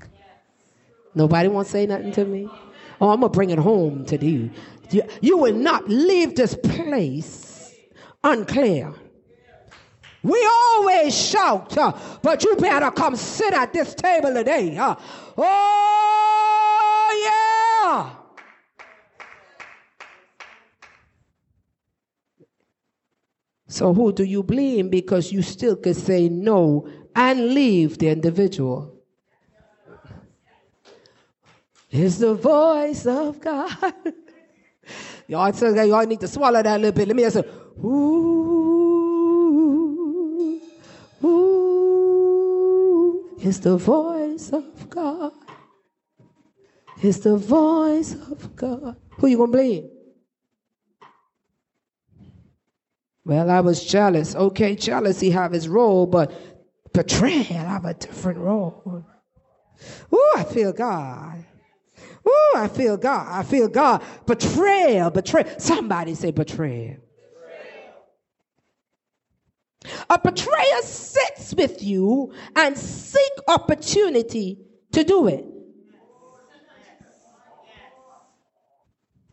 Nobody 1.14 1.50
to 1.50 1.66
say 1.66 1.86
nothing 1.86 2.12
to 2.14 2.26
me. 2.26 2.50
Oh, 3.00 3.10
I'm 3.10 3.20
gonna 3.20 3.30
bring 3.30 3.50
it 3.50 3.60
home 3.60 4.06
to 4.06 4.26
you. 4.26 4.52
You, 4.92 5.04
you 5.22 5.38
will 5.38 5.56
not 5.56 5.90
leave 5.90 6.36
this 6.36 6.56
place 6.56 7.76
unclear. 8.24 8.94
We 10.24 10.46
always 10.46 11.18
shout, 11.18 11.76
uh, 11.78 11.94
but 12.22 12.44
you 12.44 12.56
better 12.56 12.92
come 12.92 13.16
sit 13.16 13.54
at 13.54 13.74
this 13.74 13.96
table 13.96 14.34
today. 14.34 14.78
Uh. 14.78 14.96
Oh, 15.38 17.22
yeah. 17.26 18.12
So 23.68 23.94
who 23.94 24.12
do 24.12 24.24
you 24.24 24.44
blame? 24.44 24.90
Because 24.90 25.32
you 25.32 25.42
still 25.42 25.76
can 25.76 25.96
say 25.96 26.30
no 26.30 26.88
and 27.16 27.54
leave 27.56 27.98
the 27.98 28.10
individual. 28.10 28.91
It's 31.92 32.18
the 32.20 32.34
voice 32.36 33.06
of 33.06 33.42
God. 33.42 33.70
y'all, 35.28 35.54
y'all 35.86 36.06
need 36.06 36.22
to 36.22 36.28
swallow 36.28 36.64
that 36.64 36.78
a 36.78 36.78
little 36.78 36.94
bit. 36.94 37.08
Let 37.08 37.18
me 37.18 37.26
answer. 37.26 37.44
Ooh, 37.84 38.62
ooh, 41.24 41.80
it's 43.42 43.60
the 43.60 43.76
voice 43.76 44.52
of 44.54 44.90
God. 44.90 45.34
It's 47.02 47.20
the 47.20 47.36
voice 47.36 48.14
of 48.14 48.56
God. 48.56 48.96
Who 49.18 49.28
you 49.28 49.38
gonna 49.38 49.52
blame? 49.52 49.90
Well, 53.26 53.50
I 53.52 53.60
was 53.60 53.84
jealous. 53.84 54.34
Okay, 54.34 54.76
jealousy 54.76 55.30
have 55.32 55.54
its 55.54 55.68
role, 55.68 56.06
but 56.08 56.32
betrayal 56.94 57.44
have 57.44 57.84
a 57.84 57.94
different 57.94 58.40
role. 58.40 59.04
Ooh, 60.14 60.34
I 60.38 60.46
feel 60.46 60.72
God. 60.72 61.46
Ooh, 62.28 62.54
I 62.56 62.68
feel 62.68 62.98
God. 62.98 63.28
I 63.30 63.44
feel 63.44 63.68
God. 63.68 64.04
Betrayal, 64.26 65.10
betrayal. 65.10 65.60
Somebody 65.60 66.16
say 66.16 66.32
betrayal. 66.32 66.98
A 70.10 70.20
betrayer 70.20 70.82
sits 70.84 71.54
with 71.56 71.82
you 71.82 72.34
and 72.56 72.78
seek 72.78 73.32
opportunity 73.48 74.60
to 74.92 75.04
do 75.04 75.28
it. 75.28 75.46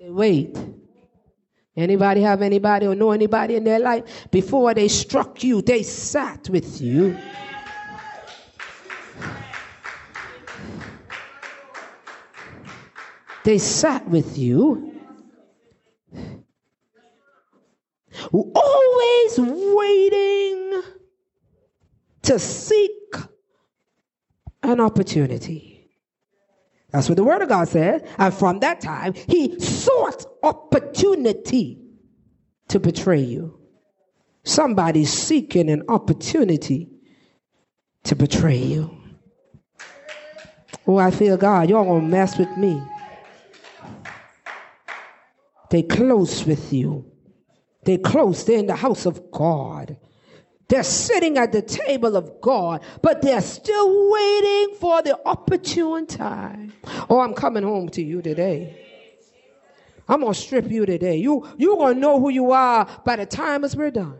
They 0.00 0.10
Wait. 0.10 0.56
Anybody 1.76 2.22
have 2.22 2.42
anybody 2.42 2.86
or 2.86 2.94
know 2.94 3.12
anybody 3.12 3.54
in 3.54 3.64
their 3.64 3.78
life? 3.78 4.28
Before 4.30 4.74
they 4.74 4.88
struck 4.88 5.44
you, 5.44 5.62
they 5.62 5.82
sat 5.84 6.48
with 6.48 6.80
you. 6.80 7.16
They 13.44 13.58
sat 13.58 14.08
with 14.08 14.36
you. 14.38 14.94
Always 18.32 19.38
waiting 19.38 20.82
to 22.22 22.38
seek 22.38 22.90
an 24.62 24.80
opportunity. 24.80 25.90
That's 26.90 27.08
what 27.08 27.16
the 27.16 27.24
Word 27.24 27.42
of 27.42 27.48
God 27.48 27.68
says. 27.68 28.02
And 28.18 28.34
from 28.34 28.60
that 28.60 28.80
time, 28.80 29.14
he 29.14 29.58
sought 29.60 30.24
opportunity 30.42 31.80
to 32.68 32.80
betray 32.80 33.20
you. 33.20 33.58
Somebody's 34.42 35.12
seeking 35.12 35.68
an 35.70 35.84
opportunity 35.88 36.90
to 38.04 38.16
betray 38.16 38.56
you. 38.56 38.96
Oh, 40.86 40.96
I 40.96 41.10
feel 41.10 41.36
God. 41.36 41.68
Y'all 41.68 41.84
gonna 41.84 42.06
mess 42.06 42.38
with 42.38 42.56
me. 42.56 42.82
They 45.70 45.82
close 45.82 46.44
with 46.44 46.72
you. 46.72 47.10
They 47.84 47.98
close. 47.98 48.44
They're 48.44 48.58
in 48.58 48.66
the 48.66 48.76
house 48.76 49.06
of 49.06 49.30
God. 49.30 49.96
They're 50.68 50.82
sitting 50.82 51.38
at 51.38 51.52
the 51.52 51.62
table 51.62 52.14
of 52.14 52.40
God, 52.42 52.82
but 53.00 53.22
they're 53.22 53.40
still 53.40 54.10
waiting 54.10 54.76
for 54.78 55.00
the 55.00 55.18
opportune 55.24 56.06
time. 56.06 56.74
Oh, 57.08 57.20
I'm 57.20 57.32
coming 57.32 57.62
home 57.62 57.88
to 57.90 58.02
you 58.02 58.20
today. 58.20 58.84
I'm 60.06 60.20
gonna 60.20 60.34
strip 60.34 60.70
you 60.70 60.86
today. 60.86 61.16
You 61.16 61.46
you're 61.58 61.76
gonna 61.76 61.98
know 61.98 62.20
who 62.20 62.30
you 62.30 62.52
are 62.52 62.86
by 63.04 63.16
the 63.16 63.26
time 63.26 63.64
as 63.64 63.76
we're 63.76 63.90
done. 63.90 64.18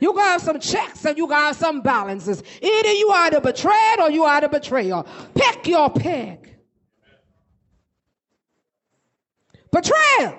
You 0.00 0.14
gonna 0.14 0.24
have 0.24 0.42
some 0.42 0.58
checks 0.58 1.04
and 1.04 1.16
you 1.18 1.28
gonna 1.28 1.46
have 1.46 1.56
some 1.56 1.82
balances. 1.82 2.42
Either 2.62 2.92
you 2.92 3.08
are 3.10 3.30
the 3.30 3.40
betrayed 3.40 4.00
or 4.00 4.10
you 4.10 4.24
are 4.24 4.40
the 4.40 4.48
betrayer. 4.48 5.02
Pick 5.34 5.66
your 5.66 5.90
peg. 5.90 6.56
Betrayal. 9.72 10.36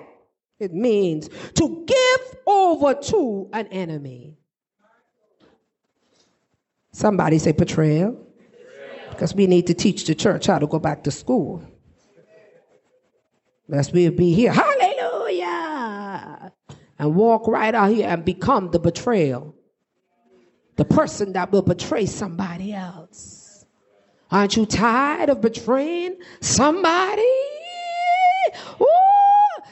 It 0.58 0.72
means 0.72 1.28
to 1.54 1.84
give 1.86 2.36
over 2.46 2.94
to 2.94 3.48
an 3.52 3.66
enemy. 3.68 4.36
Somebody 6.92 7.38
say 7.38 7.52
betrayal. 7.52 8.16
Because 9.10 9.34
we 9.34 9.46
need 9.46 9.66
to 9.66 9.74
teach 9.74 10.06
the 10.06 10.14
church 10.14 10.46
how 10.46 10.58
to 10.58 10.66
go 10.66 10.78
back 10.78 11.04
to 11.04 11.10
school. 11.10 11.62
Lest 13.68 13.92
we 13.92 14.08
be 14.10 14.34
here, 14.34 14.52
hallelujah, 14.52 15.72
and 16.98 17.14
walk 17.14 17.46
right 17.46 17.74
out 17.74 17.90
here 17.90 18.08
and 18.08 18.24
become 18.24 18.70
the 18.70 18.78
betrayal. 18.78 19.54
The 20.76 20.84
person 20.84 21.32
that 21.34 21.52
will 21.52 21.62
betray 21.62 22.06
somebody 22.06 22.72
else. 22.72 23.64
Aren't 24.30 24.56
you 24.56 24.66
tired 24.66 25.28
of 25.28 25.40
betraying 25.40 26.16
somebody? 26.40 27.22
Ooh, 28.80 28.91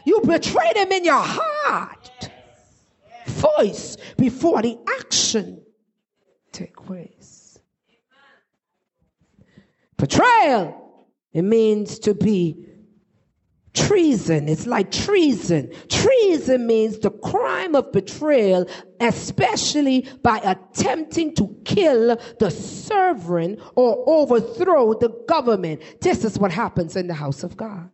you 0.04 0.20
betray 0.20 0.72
him 0.74 0.92
in 0.92 1.04
your 1.04 1.22
heart. 1.22 2.30
Voice 3.26 3.96
before 4.16 4.62
the 4.62 4.78
action 4.98 5.62
take 6.52 6.76
place. 6.76 7.58
Betrayal, 9.96 11.06
it 11.32 11.42
means 11.42 11.98
to 12.00 12.14
be 12.14 12.66
treason. 13.74 14.48
It's 14.48 14.66
like 14.66 14.90
treason. 14.90 15.72
Treason 15.88 16.66
means 16.66 16.98
the 16.98 17.10
crime 17.10 17.74
of 17.74 17.92
betrayal, 17.92 18.66
especially 19.00 20.08
by 20.22 20.38
attempting 20.38 21.34
to 21.36 21.54
kill 21.64 22.16
the 22.38 22.50
sovereign 22.50 23.60
or 23.74 24.02
overthrow 24.06 24.94
the 24.94 25.10
government. 25.28 25.82
This 26.00 26.24
is 26.24 26.38
what 26.38 26.50
happens 26.50 26.96
in 26.96 27.06
the 27.06 27.14
house 27.14 27.42
of 27.42 27.56
God. 27.56 27.90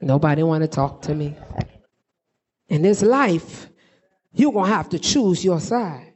Nobody 0.00 0.42
want 0.42 0.62
to 0.62 0.68
talk 0.68 1.02
to 1.02 1.14
me. 1.14 1.36
In 2.68 2.82
this 2.82 3.02
life, 3.02 3.68
you're 4.32 4.52
going 4.52 4.66
to 4.66 4.74
have 4.74 4.88
to 4.90 4.98
choose 4.98 5.44
your 5.44 5.60
side. 5.60 6.12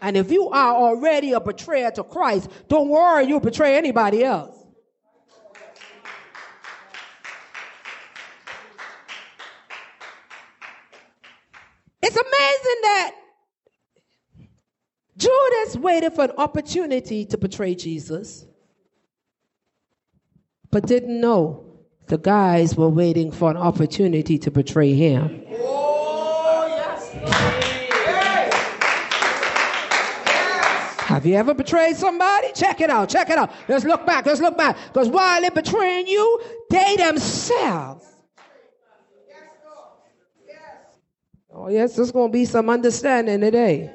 And 0.00 0.16
if 0.16 0.32
you 0.32 0.48
are 0.48 0.74
already 0.74 1.32
a 1.32 1.40
betrayer 1.40 1.92
to 1.92 2.02
Christ, 2.02 2.50
don't 2.66 2.88
worry, 2.88 3.26
you'll 3.26 3.38
betray 3.38 3.76
anybody 3.76 4.24
else. 4.24 4.58
It's 12.02 12.16
amazing 12.16 12.80
that 12.82 13.12
Judas 15.16 15.76
waited 15.76 16.14
for 16.14 16.24
an 16.24 16.32
opportunity 16.32 17.24
to 17.26 17.38
betray 17.38 17.76
Jesus 17.76 18.44
but 20.72 20.86
didn't 20.86 21.20
know 21.20 21.64
the 22.06 22.18
guys 22.18 22.74
were 22.76 22.88
waiting 22.88 23.30
for 23.30 23.50
an 23.50 23.56
opportunity 23.56 24.38
to 24.38 24.50
betray 24.50 24.94
him. 24.94 25.44
Oh, 25.50 26.66
yes. 26.66 27.12
Have 31.02 31.26
you 31.26 31.34
ever 31.34 31.54
betrayed 31.54 31.96
somebody? 31.96 32.48
Check 32.54 32.80
it 32.80 32.90
out, 32.90 33.10
check 33.10 33.28
it 33.30 33.38
out. 33.38 33.52
Let's 33.68 33.84
look 33.84 34.04
back, 34.06 34.26
let's 34.26 34.40
look 34.40 34.56
back. 34.56 34.76
Because 34.86 35.08
while 35.08 35.42
they're 35.42 35.50
betraying 35.50 36.06
you, 36.06 36.40
they 36.70 36.96
themselves. 36.96 38.06
Oh, 41.54 41.68
yes, 41.68 41.94
there's 41.96 42.10
going 42.10 42.30
to 42.30 42.32
be 42.32 42.46
some 42.46 42.70
understanding 42.70 43.42
today. 43.42 43.92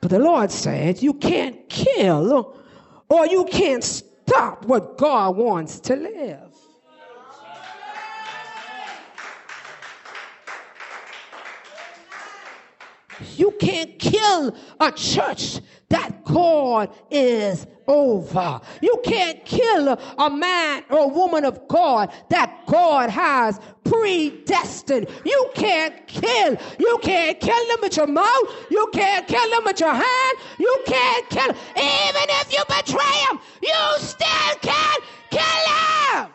But 0.00 0.10
the 0.10 0.18
Lord 0.18 0.50
said, 0.50 1.02
You 1.02 1.12
can't 1.12 1.68
kill 1.68 2.56
or 3.10 3.26
you 3.26 3.44
can't 3.44 3.84
stop 4.30 4.64
what 4.64 4.96
God 4.96 5.36
wants 5.36 5.80
to 5.80 5.96
live. 5.96 6.54
You 13.36 13.50
can't 13.58 13.98
kill 13.98 14.54
a 14.78 14.92
church 14.92 15.58
that 15.88 16.24
God 16.24 16.94
is 17.10 17.66
over. 17.88 18.60
You 18.80 19.00
can't 19.04 19.44
kill 19.44 19.88
a 19.88 20.30
man 20.30 20.84
or 20.90 21.10
woman 21.10 21.44
of 21.44 21.66
God 21.66 22.12
that 22.28 22.66
God 22.66 23.10
has 23.10 23.58
predestined. 23.90 25.08
You 25.24 25.50
can't 25.54 26.06
kill. 26.06 26.56
You 26.78 26.98
can't 27.02 27.40
kill 27.40 27.66
them 27.68 27.78
with 27.82 27.96
your 27.96 28.06
mouth. 28.06 28.66
You 28.70 28.88
can't 28.92 29.26
kill 29.26 29.50
them 29.50 29.64
with 29.64 29.80
your 29.80 29.92
hand. 29.92 30.38
You 30.58 30.82
can't 30.86 31.28
kill 31.28 31.46
them. 31.48 31.56
Even 31.76 32.26
if 32.40 32.52
you 32.52 32.62
betray 32.68 33.24
them, 33.28 33.40
you 33.62 33.98
still 33.98 34.54
can't 34.62 35.04
kill 35.30 35.40
them. 35.66 36.30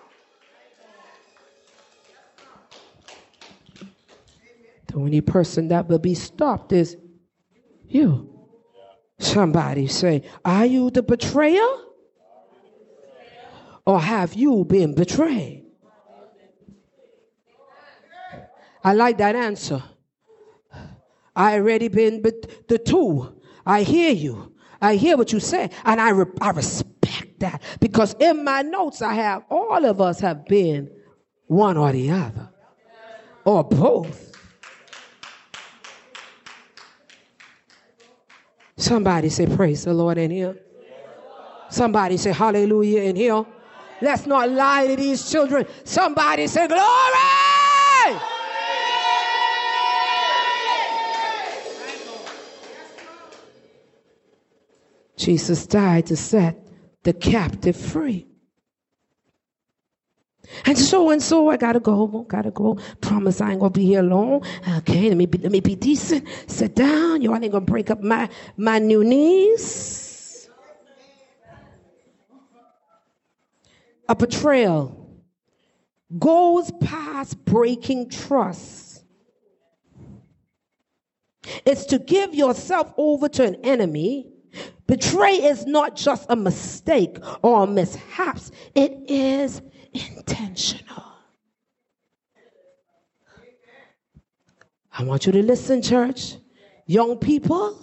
The 4.88 4.96
only 4.96 5.22
person 5.22 5.70
that 5.70 5.88
will 5.88 6.00
be 6.00 6.14
stopped 6.14 6.72
is 6.72 6.98
you. 7.88 8.32
Somebody 9.18 9.88
say, 9.88 10.24
Are 10.44 10.66
you 10.66 10.90
the 10.90 11.04
betrayer? 11.04 11.68
Or 13.86 14.02
have 14.02 14.34
you 14.34 14.66
been 14.66 14.96
betrayed? 14.96 15.65
I 18.86 18.94
like 18.94 19.18
that 19.18 19.36
answer. 19.36 19.84
I 21.36 21.56
already 21.56 21.88
been 21.88 22.22
but 22.22 22.68
the 22.68 22.78
two. 22.78 23.36
I 23.66 23.82
hear 23.82 24.12
you. 24.12 24.54
I 24.80 24.96
hear 24.96 25.18
what 25.18 25.34
you 25.34 25.40
say, 25.40 25.72
and 25.86 26.00
I, 26.00 26.12
re- 26.12 26.32
I 26.40 26.52
respect 26.52 27.40
that 27.40 27.64
because 27.80 28.14
in 28.20 28.44
my 28.44 28.62
notes 28.62 29.02
I 29.02 29.16
have 29.16 29.44
all 29.50 29.84
of 29.86 30.00
us 30.00 30.20
have 30.20 30.46
been 30.46 30.92
one 31.48 31.78
or 31.78 31.92
the 31.92 32.12
other 32.12 32.50
or 33.44 33.64
both. 33.64 34.32
Somebody 38.78 39.30
say, 39.30 39.48
Praise 39.48 39.86
the 39.86 39.96
Lord 39.96 40.20
in 40.20 40.30
here. 40.30 40.56
Somebody 41.70 42.18
say, 42.18 42.34
Hallelujah 42.34 43.02
in 43.02 43.16
here. 43.16 43.44
Let's 44.00 44.28
not 44.28 44.52
lie 44.52 44.86
to 44.88 44.96
these 44.96 45.32
children. 45.32 45.66
Somebody 45.84 46.46
say, 46.46 46.68
Glory! 46.68 47.45
Jesus 55.18 55.66
died 55.66 56.08
to 56.08 56.16
set 56.16 56.68
the 57.04 57.14
captive 57.14 57.76
free. 57.76 58.28
And 60.66 60.78
so 60.78 61.10
and 61.10 61.22
so, 61.22 61.50
I 61.50 61.58
gotta 61.58 61.80
go, 61.80 62.26
gotta 62.28 62.52
go. 62.52 62.76
Promise 63.02 63.42
I 63.42 63.52
ain't 63.52 63.60
gonna 63.60 63.72
be 63.72 63.86
here 63.86 64.04
long. 64.04 64.46
Okay, 64.78 65.10
let 65.10 65.18
me 65.18 65.26
be, 65.26 65.38
let 65.40 65.52
me 65.52 65.60
be 65.60 65.76
decent. 65.76 66.28
Sit 66.48 66.76
down. 66.76 67.22
Y'all 67.22 67.36
ain't 67.36 67.52
gonna 67.52 67.66
break 67.66 67.90
up 67.90 68.02
my 68.02 68.30
my 68.58 68.80
new 68.80 69.04
knees. 69.04 70.50
A 74.08 74.16
betrayal 74.16 75.10
goes 76.20 76.72
past 76.80 77.44
breaking 77.44 78.10
trust. 78.10 79.04
It's 81.66 81.86
to 81.88 82.00
give 82.00 82.36
yourself 82.36 82.94
over 82.98 83.30
to 83.30 83.44
an 83.44 83.56
enemy. 83.64 84.35
Betray 84.88 85.34
is 85.34 85.66
not 85.66 85.96
just 85.96 86.26
a 86.30 86.36
mistake 86.36 87.18
or 87.42 87.64
a 87.64 87.68
mishaps. 87.68 88.52
It 88.76 89.10
is 89.10 89.62
intentional. 89.94 91.04
I 94.98 95.04
want 95.04 95.26
you 95.26 95.32
to 95.34 95.44
listen, 95.44 95.82
church. 95.82 96.36
Young 96.86 97.18
people, 97.18 97.78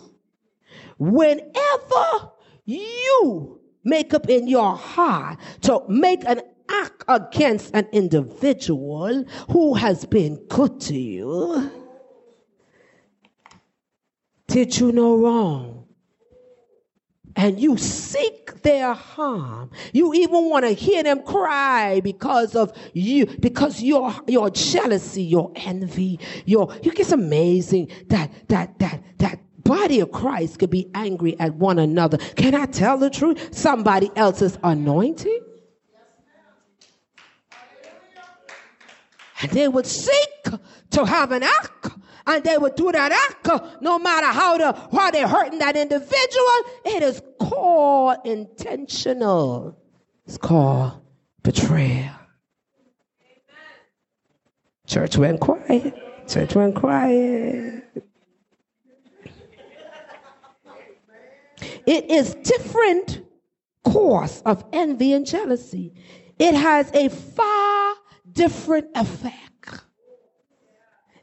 whenever 0.99 2.31
you 2.65 3.61
make 3.85 4.15
up 4.15 4.29
in 4.29 4.47
your 4.47 4.77
heart 4.77 5.39
to 5.63 5.83
make 5.89 6.25
an 6.25 6.41
act 6.69 7.05
against 7.09 7.75
an 7.75 7.89
individual 7.93 9.25
who 9.51 9.75
has 9.75 10.07
been 10.07 10.37
good 10.49 10.81
to 10.83 10.99
you, 10.99 11.71
did 14.47 14.79
you 14.79 14.93
no 14.93 15.17
wrong? 15.17 15.83
And 17.37 17.61
you 17.61 17.77
seek 17.77 18.63
their 18.63 18.95
harm. 18.95 19.71
You 19.93 20.15
even 20.15 20.49
want 20.51 20.65
to 20.65 20.73
hear 20.73 21.03
them 21.03 21.23
cry 21.23 22.01
because 22.01 22.55
of 22.55 22.73
you, 22.93 23.27
because 23.27 23.83
your 23.83 24.15
your 24.27 24.51
jealousy, 24.51 25.23
your 25.23 25.53
envy, 25.55 26.21
your 26.45 26.73
you 26.83 26.93
it's 26.97 27.13
amazing 27.13 27.91
that 28.09 28.31
that 28.49 28.79
that 28.79 29.03
that 29.19 29.41
body 29.65 30.01
of 30.01 30.13
Christ 30.13 30.59
could 30.59 30.71
be 30.71 30.91
angry 30.95 31.39
at 31.39 31.55
one 31.55 31.79
another. 31.79 32.19
Can 32.19 32.55
I 32.55 32.67
tell 32.67 32.99
the 32.99 33.11
truth? 33.11 33.55
Somebody 33.55 34.11
else's 34.17 34.59
anointing. 34.63 35.41
And 39.41 39.51
they 39.51 39.67
would 39.67 39.87
seek 39.87 40.45
to 40.91 41.05
have 41.05 41.33
an 41.33 41.43
act 41.43 41.72
and 42.27 42.45
they 42.45 42.59
would 42.59 42.75
do 42.75 42.93
that 42.93 43.13
act 43.13 43.83
no 43.83 43.99
matter 43.99 44.27
how 44.27 44.57
the 44.59 44.73
how 44.97 45.11
they're 45.11 45.29
hurting 45.29 45.59
that 45.59 45.77
individual. 45.77 46.59
It 46.85 47.03
is 47.03 47.23
called 47.41 48.19
intentional. 48.25 49.79
It's 50.27 50.39
called 50.39 51.01
betrayal. 51.43 52.11
Church 54.87 55.17
went 55.17 55.41
quiet. 55.41 55.95
Church 56.29 56.55
went 56.55 56.75
quiet. 56.75 57.85
It 61.87 62.11
is 62.11 62.35
different 62.35 63.23
course 63.85 64.43
of 64.47 64.65
envy 64.73 65.13
and 65.13 65.27
jealousy. 65.27 65.95
It 66.39 66.55
has 66.55 66.91
a 66.93 67.09
far 67.09 67.95
different 68.31 68.89
effect. 68.95 69.52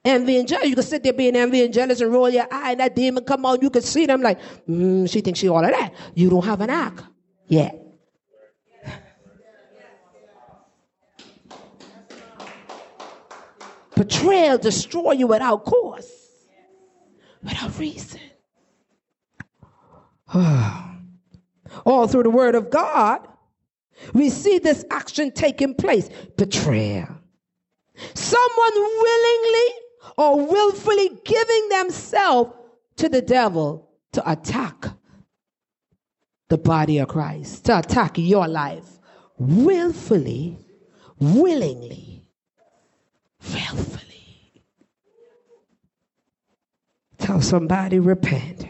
Envy 0.10 0.40
and 0.40 0.48
jealous. 0.48 0.68
You 0.68 0.74
can 0.74 0.84
sit 0.84 1.04
there 1.04 1.14
being 1.14 1.36
envy 1.36 1.64
and 1.64 1.72
jealous 1.72 2.02
and 2.02 2.12
roll 2.12 2.30
your 2.30 2.48
eye 2.52 2.72
and 2.72 2.80
that 2.80 2.96
demon 2.96 3.24
come 3.24 3.46
on. 3.46 3.62
You 3.62 3.70
can 3.70 3.84
see 3.84 4.08
them 4.08 4.24
like, 4.24 4.40
mm, 4.68 5.08
she 5.08 5.22
thinks 5.22 5.40
she 5.40 5.48
all 5.48 5.64
of 5.64 5.70
that. 5.70 5.94
You 6.16 6.32
don't 6.32 6.46
have 6.46 6.62
an 6.62 6.72
act 6.72 7.04
yet. 7.48 7.80
Betrayal 13.96 14.58
destroy 14.58 15.12
you 15.12 15.28
without 15.28 15.64
cause, 15.66 16.10
without 17.44 17.78
reason. 17.78 18.22
All 20.34 22.08
through 22.08 22.24
the 22.24 22.30
word 22.30 22.56
of 22.56 22.70
God, 22.70 23.28
we 24.14 24.30
see 24.30 24.58
this 24.58 24.86
action 24.90 25.32
taking 25.32 25.76
place. 25.76 26.10
Betrayal. 26.38 27.10
Someone 28.14 28.74
willingly 28.76 29.74
or 30.18 30.46
willfully 30.46 31.10
giving 31.24 31.70
themselves 31.70 32.54
to 32.98 33.10
the 33.10 33.22
devil 33.22 33.90
to 34.14 34.32
attack 34.32 34.86
the 36.50 36.58
body 36.58 36.98
of 36.98 37.08
Christ, 37.08 37.66
to 37.66 37.80
attack 37.80 38.18
your 38.18 38.48
life. 38.48 38.86
Willfully, 39.38 40.58
willingly, 41.20 42.26
willfully. 43.54 44.64
Tell 47.18 47.42
somebody, 47.42 48.00
repent. 48.00 48.68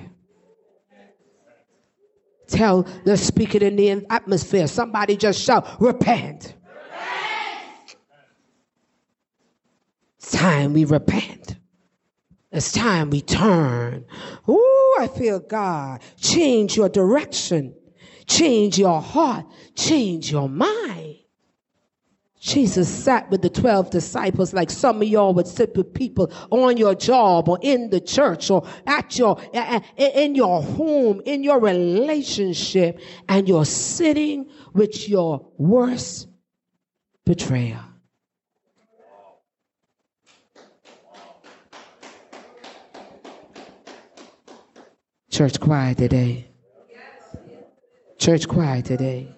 Tell, 2.47 2.86
let's 3.06 3.21
speak 3.21 3.56
it 3.56 3.63
in 3.63 3.75
the 3.75 4.06
atmosphere. 4.10 4.67
Somebody 4.67 5.15
just 5.15 5.41
shout, 5.41 5.80
repent. 5.80 6.56
It's 10.19 10.32
time 10.32 10.73
we 10.73 10.84
repent. 10.84 11.55
It's 12.51 12.73
time 12.73 13.10
we 13.10 13.21
turn. 13.21 14.05
Ooh, 14.49 14.95
I 14.99 15.08
feel 15.08 15.39
God. 15.39 16.01
Change 16.17 16.75
your 16.75 16.89
direction. 16.89 17.73
Change 18.27 18.77
your 18.77 19.01
heart. 19.01 19.45
Change 19.75 20.29
your 20.29 20.49
mind. 20.49 21.15
Jesus 22.41 22.89
sat 22.89 23.29
with 23.29 23.41
the 23.41 23.49
12 23.49 23.91
disciples 23.91 24.53
like 24.53 24.69
some 24.69 25.01
of 25.01 25.08
y'all 25.08 25.34
would 25.34 25.47
sit 25.47 25.75
with 25.75 25.93
people 25.93 26.32
on 26.49 26.75
your 26.75 26.95
job 26.95 27.47
or 27.47 27.58
in 27.62 27.89
the 27.89 28.01
church 28.01 28.49
or 28.49 28.67
at 28.88 29.17
your, 29.17 29.39
in 29.97 30.36
your 30.36 30.62
home, 30.62 31.21
in 31.25 31.43
your 31.43 31.60
relationship, 31.60 32.99
and 33.29 33.47
you're 33.47 33.65
sitting 33.65 34.49
with 34.73 35.08
your 35.08 35.47
worst 35.58 36.27
betrayer. 37.25 37.88
Church 45.39 45.58
quiet 45.58 45.97
today. 45.97 46.49
Church 48.17 48.45
quiet 48.45 48.84
today. 48.84 49.34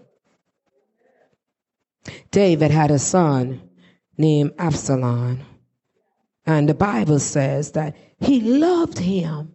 David 2.31 2.71
had 2.71 2.89
a 2.89 2.97
son 2.97 3.69
named 4.17 4.51
Absalom. 4.57 5.41
And 6.47 6.67
the 6.67 6.73
Bible 6.73 7.19
says 7.19 7.73
that 7.73 7.95
he 8.19 8.41
loved 8.41 8.97
him 8.97 9.53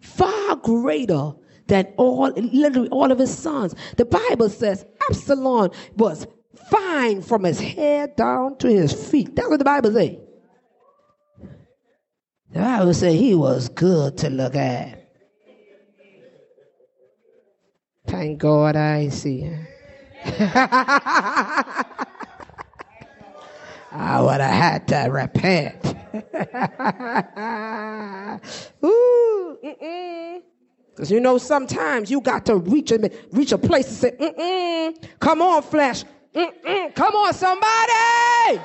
far 0.00 0.56
greater 0.56 1.32
than 1.66 1.92
all, 1.98 2.30
literally 2.30 2.88
all 2.88 3.12
of 3.12 3.18
his 3.18 3.36
sons. 3.36 3.74
The 3.98 4.06
Bible 4.06 4.48
says 4.48 4.86
Absalom 5.10 5.70
was 5.98 6.26
fine 6.70 7.20
from 7.20 7.44
his 7.44 7.60
head 7.60 8.16
down 8.16 8.56
to 8.60 8.68
his 8.68 9.10
feet. 9.10 9.36
That's 9.36 9.50
what 9.50 9.58
the 9.58 9.66
Bible 9.66 9.92
says. 9.92 10.16
The 12.52 12.60
Bible 12.60 12.94
says 12.94 13.12
he 13.12 13.34
was 13.34 13.68
good 13.68 14.16
to 14.16 14.30
look 14.30 14.56
at. 14.56 15.03
Thank 18.14 18.38
God 18.38 18.76
I 18.76 19.08
see. 19.08 19.50
I 20.24 21.84
would 24.20 24.40
have 24.40 24.40
had 24.40 24.86
to 24.88 25.08
repent. 25.10 25.96
Ooh, 28.84 29.58
Because 30.90 31.10
you 31.10 31.18
know, 31.18 31.38
sometimes 31.38 32.08
you 32.08 32.20
got 32.20 32.46
to 32.46 32.58
reach 32.58 32.92
a, 32.92 33.10
reach 33.32 33.50
a 33.50 33.58
place 33.58 33.88
and 33.88 33.96
say, 33.96 34.12
Mm-mm, 34.12 35.04
come 35.18 35.42
on, 35.42 35.64
flesh. 35.64 36.04
Mm-mm, 36.32 36.94
come 36.94 37.16
on, 37.16 37.34
somebody. 37.34 38.62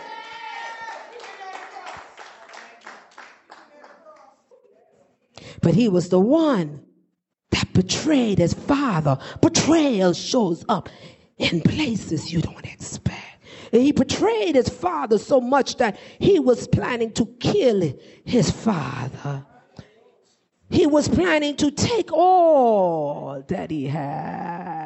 But 5.64 5.74
he 5.74 5.90
was 5.90 6.10
the 6.10 6.20
one 6.20 6.86
that 7.52 7.72
betrayed 7.74 8.40
his 8.40 8.54
father. 8.54 9.18
Betrayal 9.42 10.14
shows 10.14 10.64
up 10.70 10.90
in 11.38 11.62
places 11.62 12.32
you 12.32 12.42
don't 12.42 12.66
expect. 12.66 13.16
He 13.72 13.92
betrayed 13.92 14.56
his 14.56 14.70
father 14.70 15.18
so 15.18 15.40
much 15.40 15.78
that 15.78 15.98
he 16.20 16.40
was 16.40 16.68
planning 16.68 17.12
to 17.14 17.26
kill 17.40 17.94
his 18.24 18.50
father. 18.50 19.46
He 20.70 20.86
was 20.86 21.08
planning 21.08 21.56
to 21.58 21.72
take 21.72 22.12
all 22.12 23.44
that 23.48 23.72
he 23.72 23.88
had. 23.88 24.79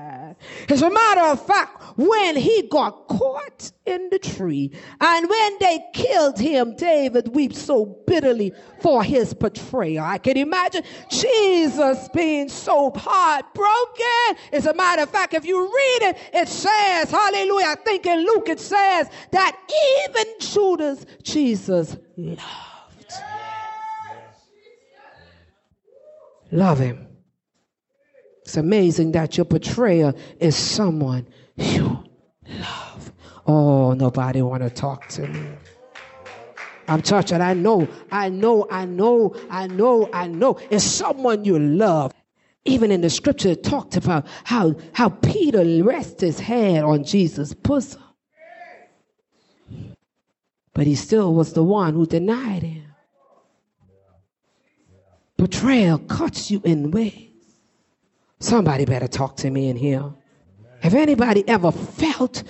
As 0.70 0.82
a 0.82 0.90
matter 0.90 1.22
of 1.22 1.46
fact, 1.46 1.98
when 1.98 2.36
he 2.36 2.68
got 2.70 3.08
caught 3.08 3.72
in 3.86 4.10
the 4.10 4.20
tree 4.20 4.72
and 5.00 5.30
when 5.30 5.58
they 5.60 5.80
killed 5.94 6.40
him, 6.40 6.76
David 6.76 7.36
weeps 7.36 7.62
so 7.62 7.86
bitterly 8.08 8.54
for 8.82 9.04
his 9.04 9.34
betrayal. 9.34 10.04
I 10.04 10.18
can 10.18 10.38
imagine 10.38 10.84
Jesus 11.10 12.10
being 12.14 12.50
so 12.50 12.92
heartbroken. 12.96 14.44
As 14.52 14.66
a 14.66 14.74
matter 14.74 15.04
of 15.04 15.10
fact, 15.10 15.34
if 15.34 15.46
you 15.46 15.62
read 15.64 16.10
it, 16.10 16.18
it 16.34 16.48
says, 16.48 17.12
hallelujah, 17.12 17.68
I 17.68 17.76
think 17.84 18.06
in 18.06 18.26
Luke 18.26 18.50
it 18.50 18.60
says 18.60 19.10
that 19.32 19.58
even 20.08 20.34
Judas, 20.40 21.06
Jesus 21.22 21.98
loved. 22.18 23.14
Love 26.52 26.80
him. 26.80 27.13
It's 28.44 28.58
amazing 28.58 29.14
that 29.14 29.38
your 29.38 29.46
betrayer 29.46 30.14
is 30.40 30.56
someone 30.56 31.28
you 31.56 32.04
love. 32.48 33.12
Oh, 33.48 33.94
nobody 33.94 34.42
want 34.42 34.64
to 34.64 34.70
talk 34.70 35.08
to 35.10 35.28
me. 35.28 35.48
I'm 36.90 37.02
touching. 37.02 37.40
I 37.40 37.54
know, 37.54 37.88
I 38.12 38.28
know, 38.28 38.68
I 38.70 38.86
know, 38.86 39.34
I 39.50 39.68
know, 39.68 40.10
I 40.12 40.28
know. 40.28 40.60
It's 40.70 40.84
someone 40.84 41.46
you 41.46 41.58
love. 41.58 42.14
Even 42.66 42.92
in 42.92 43.02
the 43.02 43.10
scripture, 43.10 43.50
it 43.50 43.64
talked 43.64 43.96
about 43.96 44.28
how, 44.44 44.76
how 44.94 45.10
Peter 45.10 45.64
rested 45.84 46.26
his 46.26 46.40
head 46.40 46.84
on 46.84 47.06
Jesus' 47.06 47.54
bosom. 47.54 48.02
But 50.74 50.88
he 50.88 50.96
still 50.96 51.34
was 51.34 51.54
the 51.54 51.64
one 51.64 51.94
who 51.94 52.06
denied 52.06 52.64
him. 52.64 52.86
Betrayal 55.38 56.00
cuts 56.00 56.52
you 56.52 56.62
in 56.66 56.92
ways. 56.92 57.33
Somebody 58.44 58.84
better 58.84 59.08
talk 59.08 59.38
to 59.38 59.50
me 59.50 59.70
in 59.70 59.78
here. 59.78 60.12
Have 60.82 60.96
anybody 60.96 61.48
ever 61.48 61.72
felt 61.72 62.44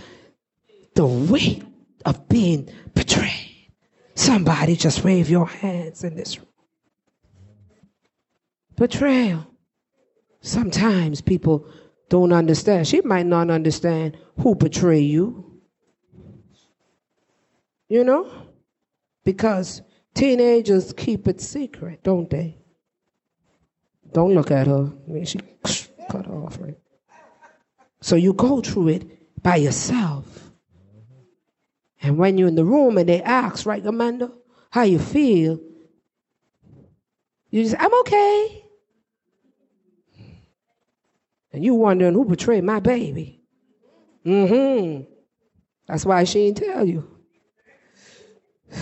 the 0.95 1.05
weight 1.05 1.63
of 2.03 2.27
being 2.27 2.67
betrayed? 2.95 3.69
Somebody 4.15 4.75
just 4.75 5.03
wave 5.03 5.29
your 5.29 5.45
hands 5.45 6.03
in 6.03 6.15
this 6.15 6.39
room. 6.39 6.47
Betrayal. 8.75 9.45
Sometimes 10.41 11.21
people 11.21 11.67
don't 12.09 12.33
understand. 12.33 12.87
She 12.87 13.01
might 13.01 13.27
not 13.27 13.51
understand 13.51 14.17
who 14.39 14.55
betrayed 14.55 15.11
you. 15.11 15.61
You 17.87 18.03
know? 18.03 18.31
Because 19.23 19.83
teenagers 20.15 20.91
keep 20.91 21.27
it 21.27 21.39
secret, 21.39 22.01
don't 22.01 22.31
they? 22.31 22.62
Don't 24.13 24.33
look 24.33 24.51
at 24.51 24.67
her. 24.67 24.91
I 25.07 25.11
mean, 25.11 25.25
she 25.25 25.39
cut 26.09 26.25
her 26.25 26.35
off, 26.35 26.59
right? 26.59 26.77
So 28.01 28.15
you 28.15 28.33
go 28.33 28.61
through 28.61 28.89
it 28.89 29.41
by 29.41 29.57
yourself. 29.57 30.51
And 32.01 32.17
when 32.17 32.37
you're 32.37 32.49
in 32.49 32.55
the 32.55 32.65
room 32.65 32.97
and 32.97 33.07
they 33.07 33.21
ask, 33.21 33.65
right, 33.65 33.85
Amanda, 33.85 34.31
how 34.71 34.83
you 34.83 34.99
feel, 34.99 35.59
you 37.49 37.63
just, 37.63 37.75
I'm 37.79 37.93
okay. 38.01 38.65
And 41.53 41.63
you 41.63 41.75
wondering 41.75 42.13
who 42.13 42.25
betrayed 42.25 42.63
my 42.63 42.79
baby. 42.79 43.41
Mm-hmm. 44.25 45.03
That's 45.87 46.05
why 46.05 46.23
she 46.23 46.51
didn't 46.51 46.65
tell 46.65 46.85
you. 46.85 47.07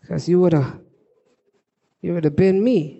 Because 0.00 0.28
you 0.28 0.40
would 0.40 0.52
have 0.54 0.80
you 2.02 2.14
would 2.14 2.24
have 2.24 2.34
been 2.34 2.64
me. 2.64 2.99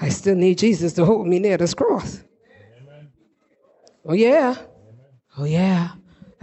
I 0.00 0.08
still 0.08 0.34
need 0.34 0.58
Jesus 0.58 0.92
to 0.94 1.04
hold 1.04 1.26
me 1.26 1.38
near 1.38 1.56
this 1.56 1.74
cross. 1.74 2.22
Amen. 2.80 3.12
Oh 4.04 4.12
yeah. 4.14 4.50
Amen. 4.50 4.66
Oh 5.38 5.44
yeah. 5.44 5.90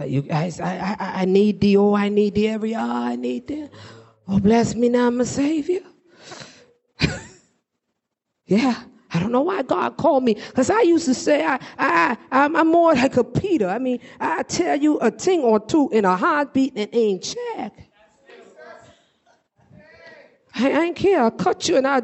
Uh, 0.00 0.04
you 0.04 0.22
guys, 0.22 0.58
I, 0.58 0.96
I, 0.98 1.22
I 1.22 1.24
need 1.26 1.60
thee. 1.60 1.76
Oh, 1.76 1.94
I 1.94 2.08
need 2.08 2.34
thee 2.34 2.48
every 2.48 2.74
hour. 2.74 2.90
I 2.90 3.16
need 3.16 3.46
thee. 3.46 3.68
Oh, 4.26 4.40
bless 4.40 4.74
me 4.74 4.88
now, 4.88 5.10
my 5.10 5.24
Savior. 5.24 5.82
yeah. 8.46 8.82
I 9.14 9.20
don't 9.20 9.30
know 9.30 9.42
why 9.42 9.62
God 9.62 9.98
called 9.98 10.24
me. 10.24 10.34
Because 10.34 10.70
I 10.70 10.80
used 10.80 11.04
to 11.04 11.14
say 11.14 11.44
I, 11.44 11.60
I, 11.78 12.16
I'm, 12.30 12.56
I'm 12.56 12.68
more 12.68 12.94
like 12.94 13.16
a 13.18 13.24
Peter. 13.24 13.68
I 13.68 13.78
mean, 13.78 14.00
I 14.18 14.42
tell 14.44 14.76
you 14.76 14.96
a 14.96 15.10
thing 15.10 15.42
or 15.42 15.60
two 15.60 15.90
in 15.92 16.04
a 16.06 16.16
heartbeat 16.16 16.72
and 16.76 16.88
ain't 16.94 17.22
check. 17.22 17.91
I, 20.54 20.70
ain't 20.70 20.96
care. 20.96 21.22
I'll 21.22 21.30
cut 21.30 21.68
you 21.68 21.76
and 21.76 21.86
I'll, 21.86 22.02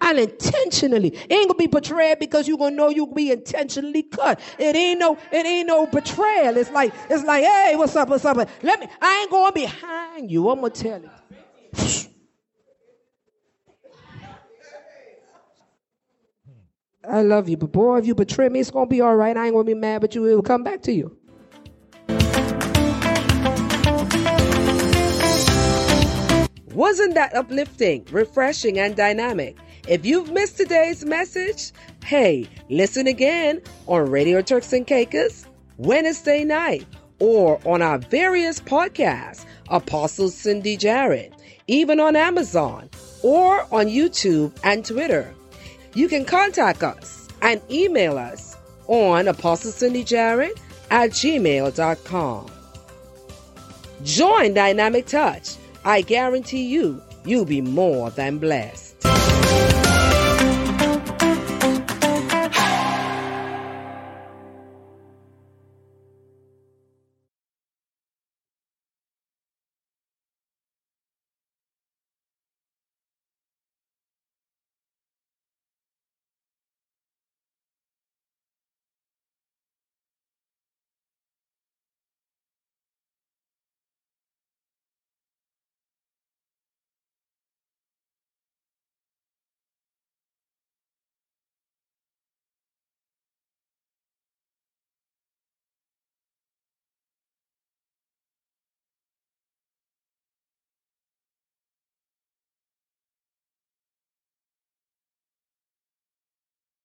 I'll 0.00 0.18
intentionally. 0.18 1.08
It 1.08 1.32
ain't 1.32 1.48
gonna 1.48 1.58
be 1.58 1.66
betrayed 1.66 2.18
because 2.18 2.46
you're 2.46 2.58
gonna 2.58 2.76
know 2.76 2.88
you'll 2.88 3.12
be 3.12 3.32
intentionally 3.32 4.02
cut. 4.02 4.40
It 4.58 4.76
ain't 4.76 5.00
no, 5.00 5.18
it 5.32 5.46
ain't 5.46 5.66
no 5.66 5.86
betrayal. 5.86 6.56
It's 6.56 6.70
like, 6.70 6.92
it's 7.08 7.24
like, 7.24 7.44
hey, 7.44 7.74
what's 7.76 7.96
up, 7.96 8.08
what's 8.08 8.24
up? 8.24 8.36
Let 8.62 8.80
me, 8.80 8.88
I 9.00 9.20
ain't 9.22 9.30
going 9.30 9.54
behind 9.54 10.30
you. 10.30 10.48
I'm 10.50 10.60
gonna 10.60 10.70
tell 10.70 11.00
you. 11.02 11.10
I 17.08 17.22
love 17.22 17.48
you, 17.48 17.56
but 17.56 17.72
boy, 17.72 17.98
if 17.98 18.06
you 18.06 18.14
betray 18.14 18.50
me, 18.50 18.60
it's 18.60 18.70
gonna 18.70 18.86
be 18.86 19.00
all 19.00 19.16
right. 19.16 19.36
I 19.36 19.46
ain't 19.46 19.54
gonna 19.54 19.64
be 19.64 19.74
mad, 19.74 20.02
but 20.02 20.14
you 20.14 20.22
will 20.22 20.42
come 20.42 20.62
back 20.62 20.82
to 20.82 20.92
you. 20.92 21.17
Wasn't 26.72 27.14
that 27.14 27.34
uplifting, 27.34 28.06
refreshing, 28.10 28.78
and 28.78 28.94
dynamic? 28.94 29.56
If 29.88 30.04
you've 30.04 30.30
missed 30.30 30.58
today's 30.58 31.04
message, 31.04 31.72
hey, 32.04 32.46
listen 32.68 33.06
again 33.06 33.62
on 33.86 34.10
Radio 34.10 34.42
Turks 34.42 34.72
and 34.72 34.86
Caicos 34.86 35.46
Wednesday 35.78 36.44
night 36.44 36.86
or 37.20 37.58
on 37.64 37.80
our 37.80 37.98
various 37.98 38.60
podcasts, 38.60 39.46
Apostle 39.68 40.28
Cindy 40.28 40.76
Jarrett, 40.76 41.32
even 41.68 42.00
on 42.00 42.16
Amazon 42.16 42.90
or 43.22 43.62
on 43.72 43.86
YouTube 43.86 44.52
and 44.62 44.84
Twitter. 44.84 45.34
You 45.94 46.08
can 46.08 46.24
contact 46.24 46.82
us 46.82 47.28
and 47.40 47.60
email 47.70 48.18
us 48.18 48.56
on 48.88 49.28
Apostle 49.28 49.72
Cindy 49.72 50.04
Jarrett 50.04 50.58
at 50.90 51.10
gmail.com. 51.10 52.50
Join 54.04 54.54
Dynamic 54.54 55.06
Touch 55.06 55.56
I 55.88 56.02
guarantee 56.02 56.66
you, 56.66 57.00
you'll 57.24 57.46
be 57.46 57.62
more 57.62 58.10
than 58.10 58.36
blessed. 58.36 58.87